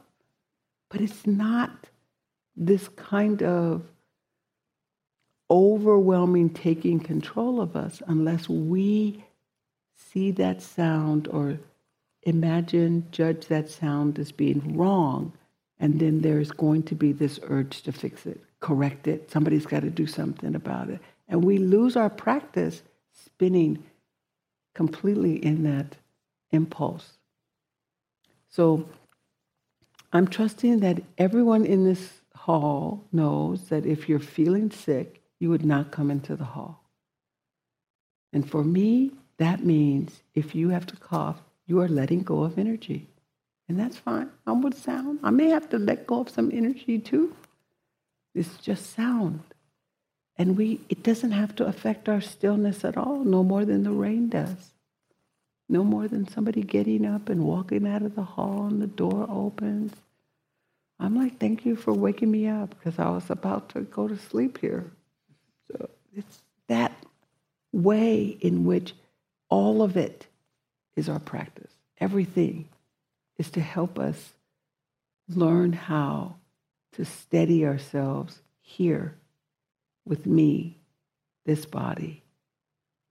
But 0.88 1.00
it's 1.00 1.26
not 1.26 1.88
this 2.56 2.88
kind 2.88 3.42
of 3.42 3.82
overwhelming 5.50 6.50
taking 6.50 7.00
control 7.00 7.60
of 7.60 7.76
us 7.76 8.02
unless 8.06 8.48
we 8.48 9.24
see 9.94 10.30
that 10.32 10.62
sound 10.62 11.28
or 11.28 11.58
imagine, 12.22 13.06
judge 13.10 13.46
that 13.46 13.70
sound 13.70 14.18
as 14.18 14.32
being 14.32 14.76
wrong. 14.76 15.32
And 15.80 16.00
then 16.00 16.20
there's 16.20 16.50
going 16.50 16.82
to 16.84 16.94
be 16.94 17.12
this 17.12 17.38
urge 17.44 17.82
to 17.82 17.92
fix 17.92 18.26
it, 18.26 18.40
correct 18.60 19.06
it. 19.06 19.30
Somebody's 19.30 19.66
got 19.66 19.80
to 19.80 19.90
do 19.90 20.06
something 20.06 20.54
about 20.54 20.90
it. 20.90 21.00
And 21.28 21.44
we 21.44 21.58
lose 21.58 21.96
our 21.96 22.10
practice 22.10 22.82
spinning 23.12 23.84
completely 24.74 25.44
in 25.44 25.64
that 25.64 25.96
impulse. 26.50 27.12
So 28.48 28.88
I'm 30.12 30.26
trusting 30.26 30.80
that 30.80 31.02
everyone 31.18 31.64
in 31.64 31.84
this 31.84 32.12
hall 32.34 33.04
knows 33.12 33.68
that 33.68 33.84
if 33.84 34.08
you're 34.08 34.18
feeling 34.18 34.70
sick, 34.70 35.17
you 35.40 35.50
would 35.50 35.64
not 35.64 35.90
come 35.90 36.10
into 36.10 36.36
the 36.36 36.44
hall. 36.44 36.82
And 38.32 38.48
for 38.48 38.64
me, 38.64 39.12
that 39.38 39.64
means 39.64 40.22
if 40.34 40.54
you 40.54 40.70
have 40.70 40.86
to 40.86 40.96
cough, 40.96 41.40
you 41.66 41.80
are 41.80 41.88
letting 41.88 42.22
go 42.22 42.42
of 42.42 42.58
energy. 42.58 43.08
And 43.68 43.78
that's 43.78 43.96
fine. 43.96 44.30
I'm 44.46 44.62
with 44.62 44.82
sound. 44.82 45.20
I 45.22 45.30
may 45.30 45.50
have 45.50 45.68
to 45.70 45.78
let 45.78 46.06
go 46.06 46.20
of 46.20 46.30
some 46.30 46.50
energy 46.52 46.98
too. 46.98 47.36
It's 48.34 48.56
just 48.58 48.94
sound. 48.94 49.40
And 50.36 50.56
we 50.56 50.80
it 50.88 51.02
doesn't 51.02 51.32
have 51.32 51.54
to 51.56 51.66
affect 51.66 52.08
our 52.08 52.20
stillness 52.20 52.84
at 52.84 52.96
all, 52.96 53.24
no 53.24 53.42
more 53.42 53.64
than 53.64 53.82
the 53.82 53.90
rain 53.90 54.28
does. 54.28 54.72
No 55.68 55.84
more 55.84 56.08
than 56.08 56.26
somebody 56.26 56.62
getting 56.62 57.04
up 57.04 57.28
and 57.28 57.44
walking 57.44 57.86
out 57.86 58.02
of 58.02 58.14
the 58.14 58.22
hall 58.22 58.66
and 58.66 58.80
the 58.80 58.86
door 58.86 59.26
opens. 59.28 59.92
I'm 60.98 61.14
like, 61.14 61.38
thank 61.38 61.66
you 61.66 61.76
for 61.76 61.92
waking 61.92 62.30
me 62.30 62.48
up 62.48 62.70
because 62.70 62.98
I 62.98 63.10
was 63.10 63.28
about 63.28 63.68
to 63.70 63.82
go 63.82 64.08
to 64.08 64.16
sleep 64.16 64.58
here. 64.58 64.90
So 65.70 65.90
it's 66.14 66.38
that 66.68 66.92
way 67.72 68.38
in 68.40 68.64
which 68.64 68.94
all 69.48 69.82
of 69.82 69.96
it 69.96 70.26
is 70.96 71.08
our 71.08 71.18
practice. 71.18 71.70
Everything 72.00 72.68
is 73.38 73.50
to 73.50 73.60
help 73.60 73.98
us 73.98 74.32
learn 75.28 75.72
how 75.72 76.36
to 76.92 77.04
steady 77.04 77.64
ourselves 77.64 78.40
here 78.60 79.14
with 80.04 80.26
me, 80.26 80.76
this 81.44 81.64
body, 81.66 82.22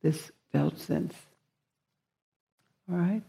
this 0.01 0.31
felt 0.51 0.79
sense. 0.79 1.13
All 2.89 2.97
right? 2.97 3.21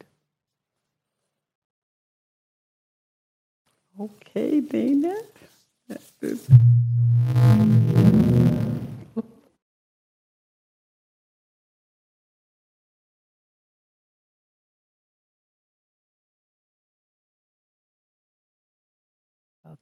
Okay, 4.01 4.61
Dana. 4.61 5.17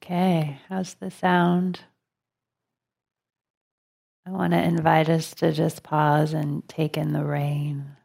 Okay, 0.09 0.57
how's 0.69 0.93
the 0.93 1.11
sound? 1.11 1.81
I 4.25 4.31
want 4.31 4.53
to 4.53 4.63
invite 4.63 5.09
us 5.09 5.33
to 5.35 5.51
just 5.51 5.83
pause 5.83 6.31
and 6.31 6.65
take 6.69 6.95
in 6.95 7.11
the 7.11 7.25
rain. 7.25 7.97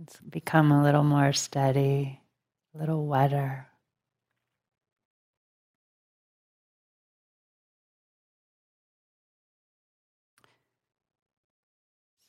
It's 0.00 0.20
become 0.20 0.70
a 0.70 0.80
little 0.80 1.02
more 1.02 1.32
steady, 1.32 2.20
a 2.72 2.78
little 2.78 3.04
wetter. 3.04 3.66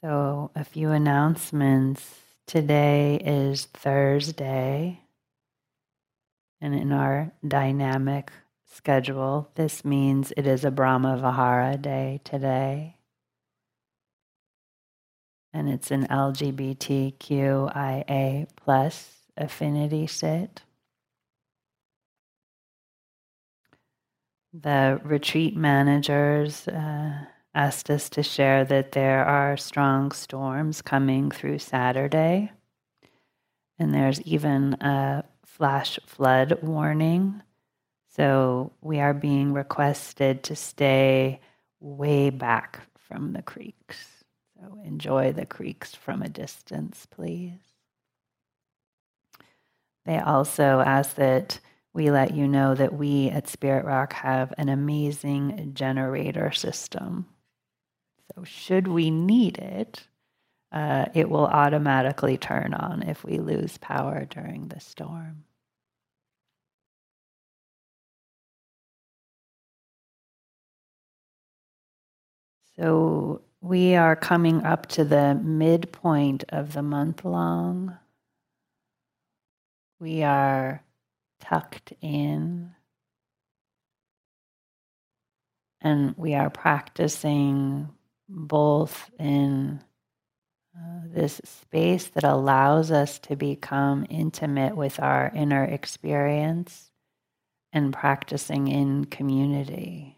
So, 0.03 0.49
a 0.55 0.63
few 0.63 0.89
announcements. 0.89 2.21
Today 2.47 3.17
is 3.23 3.65
Thursday, 3.65 5.02
and 6.63 6.73
in 6.73 6.91
our 6.91 7.31
dynamic 7.47 8.31
schedule, 8.65 9.51
this 9.53 9.85
means 9.85 10.33
it 10.35 10.47
is 10.47 10.65
a 10.65 10.71
Brahma 10.71 11.17
Vihara 11.17 11.77
day 11.77 12.21
today 12.23 12.95
and 15.53 15.69
it's 15.69 15.91
an 15.91 16.07
LGBTQIA 16.07 18.47
plus 18.55 19.11
affinity 19.37 20.07
sit. 20.07 20.63
The 24.51 24.99
retreat 25.03 25.55
managers 25.55 26.67
uh, 26.67 27.25
asked 27.55 27.91
us 27.91 28.09
to 28.09 28.23
share 28.23 28.65
that 28.65 28.93
there 28.93 29.23
are 29.25 29.57
strong 29.57 30.11
storms 30.11 30.81
coming 30.81 31.29
through 31.31 31.59
Saturday. 31.59 32.51
And 33.79 33.93
there's 33.93 34.21
even 34.21 34.73
a 34.75 35.25
flash 35.53 35.99
flood 36.07 36.57
warning. 36.63 37.41
So 38.15 38.71
we 38.81 38.99
are 38.99 39.13
being 39.13 39.53
requested 39.53 40.43
to 40.43 40.55
stay 40.55 41.41
way 41.79 42.31
back 42.31 42.79
from 42.97 43.33
the 43.33 43.43
creeks. 43.43 44.23
So 44.55 44.79
enjoy 44.83 45.31
the 45.31 45.45
creeks 45.45 45.93
from 45.93 46.23
a 46.23 46.29
distance, 46.29 47.05
please. 47.05 47.59
They 50.05 50.17
also 50.17 50.79
ask 50.79 51.15
that 51.17 51.59
we 51.93 52.09
let 52.09 52.33
you 52.33 52.47
know 52.47 52.73
that 52.73 52.93
we 52.93 53.29
at 53.29 53.47
Spirit 53.47 53.85
Rock 53.85 54.13
have 54.13 54.53
an 54.57 54.69
amazing 54.69 55.71
generator 55.75 56.51
system. 56.51 57.27
So, 58.33 58.43
should 58.43 58.87
we 58.87 59.11
need 59.11 59.59
it, 59.59 60.07
uh, 60.73 61.05
it 61.13 61.29
will 61.29 61.45
automatically 61.45 62.37
turn 62.37 62.73
on 62.73 63.03
if 63.03 63.23
we 63.23 63.37
lose 63.37 63.77
power 63.77 64.25
during 64.25 64.67
the 64.67 64.79
storm. 64.79 65.43
So, 72.75 73.41
we 73.61 73.95
are 73.95 74.15
coming 74.15 74.65
up 74.65 74.87
to 74.87 75.05
the 75.05 75.35
midpoint 75.35 76.43
of 76.49 76.73
the 76.73 76.81
month 76.81 77.23
long. 77.23 77.97
We 79.99 80.23
are 80.23 80.83
tucked 81.39 81.93
in. 82.01 82.71
And 85.79 86.15
we 86.17 86.33
are 86.33 86.49
practicing 86.49 87.89
both 88.27 89.11
in 89.19 89.81
this 91.13 91.39
space 91.43 92.07
that 92.07 92.23
allows 92.23 92.91
us 92.91 93.19
to 93.19 93.35
become 93.35 94.05
intimate 94.09 94.75
with 94.75 94.99
our 94.99 95.31
inner 95.35 95.63
experience 95.63 96.91
and 97.71 97.93
practicing 97.93 98.67
in 98.67 99.05
community. 99.05 100.17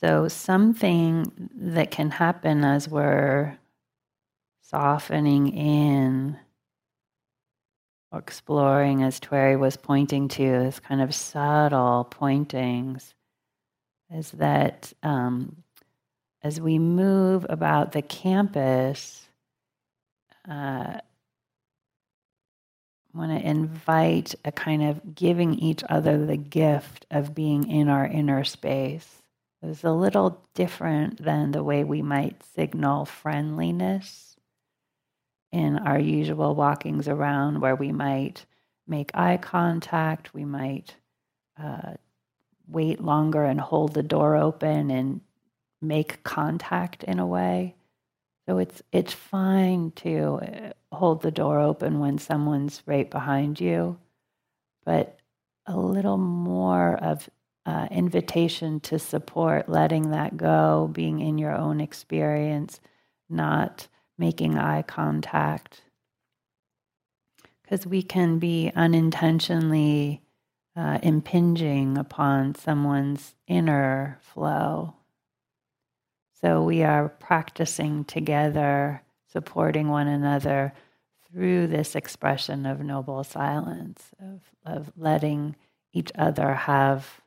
So, 0.00 0.28
something 0.28 1.50
that 1.54 1.90
can 1.90 2.10
happen 2.10 2.64
as 2.64 2.88
we're 2.88 3.58
softening 4.62 5.48
in, 5.48 6.38
exploring, 8.14 9.02
as 9.02 9.20
Tuere 9.20 9.58
was 9.58 9.76
pointing 9.76 10.28
to, 10.28 10.42
this 10.42 10.80
kind 10.80 11.02
of 11.02 11.14
subtle 11.14 12.04
pointings, 12.04 13.14
is 14.10 14.30
that 14.32 14.92
um, 15.02 15.64
as 16.42 16.60
we 16.60 16.78
move 16.78 17.46
about 17.48 17.92
the 17.92 18.02
campus, 18.02 19.28
uh, 20.48 20.98
I 23.12 23.18
want 23.18 23.38
to 23.38 23.46
invite 23.46 24.34
a 24.44 24.52
kind 24.52 24.82
of 24.82 25.14
giving 25.14 25.54
each 25.54 25.82
other 25.88 26.24
the 26.24 26.36
gift 26.36 27.06
of 27.10 27.34
being 27.34 27.68
in 27.68 27.88
our 27.88 28.06
inner 28.06 28.44
space. 28.44 29.22
It's 29.62 29.84
a 29.84 29.92
little 29.92 30.42
different 30.54 31.22
than 31.22 31.50
the 31.50 31.62
way 31.62 31.84
we 31.84 32.02
might 32.02 32.42
signal 32.54 33.04
friendliness 33.04 34.36
in 35.52 35.76
our 35.78 35.98
usual 35.98 36.54
walkings 36.54 37.08
around, 37.08 37.60
where 37.60 37.74
we 37.74 37.92
might 37.92 38.46
make 38.86 39.10
eye 39.14 39.36
contact, 39.36 40.32
we 40.32 40.44
might 40.44 40.94
uh, 41.60 41.94
wait 42.68 43.00
longer 43.02 43.44
and 43.44 43.60
hold 43.60 43.92
the 43.92 44.02
door 44.02 44.36
open 44.36 44.90
and 44.90 45.20
make 45.80 46.22
contact 46.22 47.04
in 47.04 47.18
a 47.18 47.26
way. 47.26 47.74
So 48.48 48.58
it's 48.58 48.82
it's 48.92 49.12
fine 49.12 49.92
to 49.96 50.40
uh, 50.42 50.96
hold 50.96 51.22
the 51.22 51.30
door 51.30 51.60
open 51.60 52.00
when 52.00 52.18
someone's 52.18 52.82
right 52.86 53.08
behind 53.08 53.60
you, 53.60 53.98
but 54.84 55.18
a 55.66 55.76
little 55.76 56.18
more 56.18 56.96
of 56.96 57.28
uh, 57.66 57.86
invitation 57.90 58.80
to 58.80 58.98
support, 58.98 59.68
letting 59.68 60.10
that 60.10 60.36
go, 60.36 60.90
being 60.92 61.20
in 61.20 61.38
your 61.38 61.54
own 61.54 61.80
experience, 61.80 62.80
not 63.28 63.86
making 64.18 64.58
eye 64.58 64.82
contact. 64.82 65.82
Because 67.62 67.86
we 67.86 68.02
can 68.02 68.38
be 68.38 68.72
unintentionally 68.74 70.22
uh, 70.74 70.98
impinging 71.02 71.96
upon 71.96 72.54
someone's 72.54 73.34
inner 73.46 74.18
flow. 74.22 74.94
So 76.42 76.62
we 76.62 76.82
are 76.82 77.08
practicing 77.08 78.04
together, 78.04 79.02
supporting 79.30 79.88
one 79.88 80.08
another 80.08 80.72
through 81.30 81.66
this 81.66 81.94
expression 81.94 82.66
of 82.66 82.80
noble 82.80 83.22
silence, 83.24 84.10
of, 84.20 84.40
of 84.64 84.92
letting 84.96 85.56
each 85.92 86.10
other 86.14 86.54
have 86.54 87.20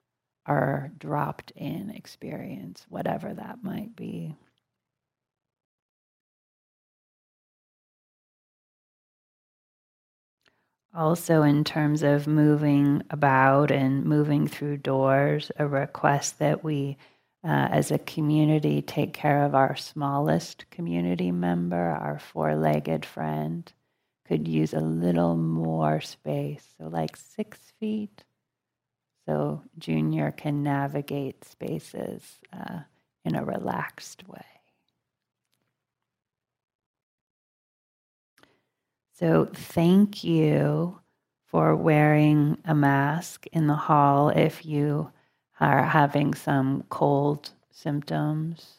our 0.45 0.91
dropped 0.97 1.51
in 1.51 1.89
experience, 1.91 2.86
whatever 2.89 3.34
that 3.34 3.64
might 3.64 3.95
be. 3.95 4.36
Also, 10.95 11.41
in 11.41 11.64
terms 11.64 12.03
of 12.03 12.28
moving 12.28 13.01
about 13.09 13.72
and 13.72 14.05
moving 14.05 14.47
through 14.47 14.78
doors, 14.78 15.51
a 15.57 15.68
request 15.68 16.38
that 16.38 16.64
we, 16.64 16.97
uh, 17.44 17.68
as 17.72 17.91
a 17.91 17.98
community, 17.98 18.82
take 18.82 19.14
care 19.14 19.44
of 19.44 19.54
our 19.54 19.76
smallest 19.76 20.70
community 20.72 21.32
member, 21.32 21.76
our 21.76 22.20
four 22.20 22.56
legged 22.56 23.06
friend, 23.06 23.72
could 24.26 24.48
use 24.48 24.74
a 24.74 24.80
little 24.80 25.36
more 25.36 26.00
space. 26.00 26.64
So, 26.78 26.88
like 26.88 27.18
six 27.18 27.60
feet. 27.80 28.24
So, 29.28 29.64
Junior 29.78 30.32
can 30.32 30.64
navigate 30.64 31.44
spaces 31.44 32.39
uh, 32.54 32.80
in 33.26 33.36
a 33.36 33.44
relaxed 33.44 34.28
way. 34.28 34.46
So, 39.14 39.50
thank 39.54 40.24
you 40.24 41.00
for 41.48 41.76
wearing 41.76 42.58
a 42.66 42.74
mask 42.74 43.46
in 43.52 43.68
the 43.68 43.76
hall 43.76 44.30
if 44.30 44.66
you 44.66 45.12
are 45.60 45.84
having 45.84 46.34
some 46.34 46.84
cold 46.89 47.51
symptoms. 47.72 48.78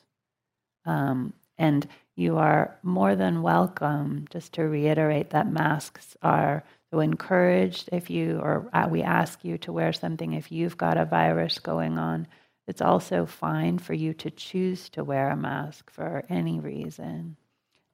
Um, 0.85 1.33
and 1.57 1.87
you 2.17 2.37
are 2.37 2.77
more 2.83 3.17
than 3.17 3.43
welcome, 3.43 4.27
just 4.31 4.53
to 4.55 4.63
reiterate 4.63 5.31
that 5.31 5.51
masks 5.51 6.17
are 6.23 6.65
so 6.91 7.01
encouraged 7.01 7.89
if 7.93 8.11
you, 8.11 8.39
or 8.39 8.69
uh, 8.73 8.87
we 8.89 9.03
ask 9.03 9.45
you 9.45 9.59
to 9.59 9.73
wear 9.73 9.93
something 9.93 10.33
if 10.33 10.53
you've 10.53 10.77
got 10.77 10.97
a 10.97 11.05
virus 11.05 11.59
going 11.59 11.99
on. 11.99 12.27
It's 12.67 12.81
also 12.81 13.27
fine 13.27 13.79
for 13.79 13.95
you 13.95 14.15
to 14.15 14.31
choose 14.31 14.89
to 14.91 15.05
wear 15.05 15.31
a 15.31 15.37
mask 15.37 15.91
for 15.91 16.25
any 16.29 16.61
reason. 16.61 17.37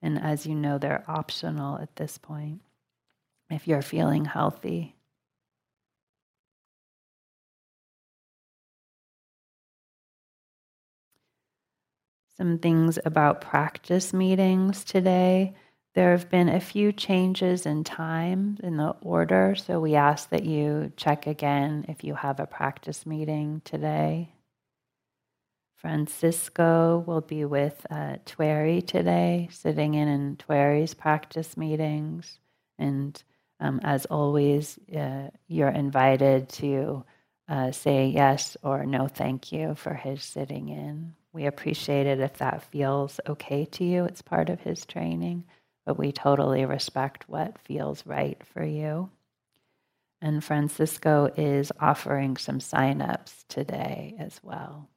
And 0.01 0.19
as 0.19 0.45
you 0.45 0.55
know, 0.55 0.77
they're 0.77 1.03
optional 1.07 1.77
at 1.79 1.95
this 1.95 2.17
point 2.17 2.61
if 3.49 3.67
you're 3.67 3.81
feeling 3.81 4.25
healthy. 4.25 4.95
Some 12.37 12.59
things 12.59 12.97
about 13.03 13.41
practice 13.41 14.13
meetings 14.13 14.83
today. 14.83 15.53
There 15.93 16.11
have 16.11 16.29
been 16.29 16.47
a 16.47 16.61
few 16.61 16.93
changes 16.93 17.65
in 17.65 17.83
time 17.83 18.57
in 18.63 18.77
the 18.77 18.95
order, 19.01 19.55
so 19.55 19.79
we 19.79 19.95
ask 19.95 20.29
that 20.29 20.45
you 20.45 20.93
check 20.95 21.27
again 21.27 21.85
if 21.89 22.03
you 22.03 22.15
have 22.15 22.39
a 22.39 22.45
practice 22.45 23.05
meeting 23.05 23.61
today. 23.65 24.29
Francisco 25.81 27.03
will 27.07 27.21
be 27.21 27.43
with 27.43 27.85
uh, 27.89 28.17
today, 28.25 29.49
sitting 29.51 29.95
in 29.95 30.07
in 30.07 30.35
Tuere's 30.37 30.93
practice 30.93 31.57
meetings. 31.57 32.39
And 32.77 33.21
um, 33.59 33.81
as 33.83 34.05
always, 34.05 34.77
uh, 34.95 35.29
you're 35.47 35.69
invited 35.69 36.49
to 36.49 37.03
uh, 37.49 37.71
say 37.71 38.07
yes 38.07 38.55
or 38.63 38.85
no 38.85 39.07
thank 39.07 39.51
you 39.51 39.73
for 39.75 39.95
his 39.95 40.23
sitting 40.23 40.69
in. 40.69 41.15
We 41.33 41.45
appreciate 41.45 42.07
it 42.07 42.19
if 42.19 42.37
that 42.39 42.63
feels 42.63 43.19
okay 43.27 43.65
to 43.65 43.83
you. 43.83 44.05
It's 44.05 44.21
part 44.21 44.49
of 44.49 44.61
his 44.61 44.85
training, 44.85 45.45
but 45.85 45.97
we 45.97 46.11
totally 46.11 46.65
respect 46.65 47.29
what 47.29 47.57
feels 47.59 48.05
right 48.05 48.41
for 48.45 48.63
you. 48.63 49.09
And 50.21 50.43
Francisco 50.43 51.31
is 51.35 51.71
offering 51.79 52.37
some 52.37 52.59
signups 52.59 53.45
today 53.47 54.15
as 54.19 54.39
well. 54.43 54.89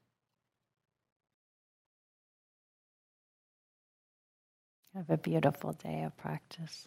Have 4.94 5.10
a 5.10 5.16
beautiful 5.16 5.72
day 5.72 6.02
of 6.02 6.16
practice. 6.16 6.86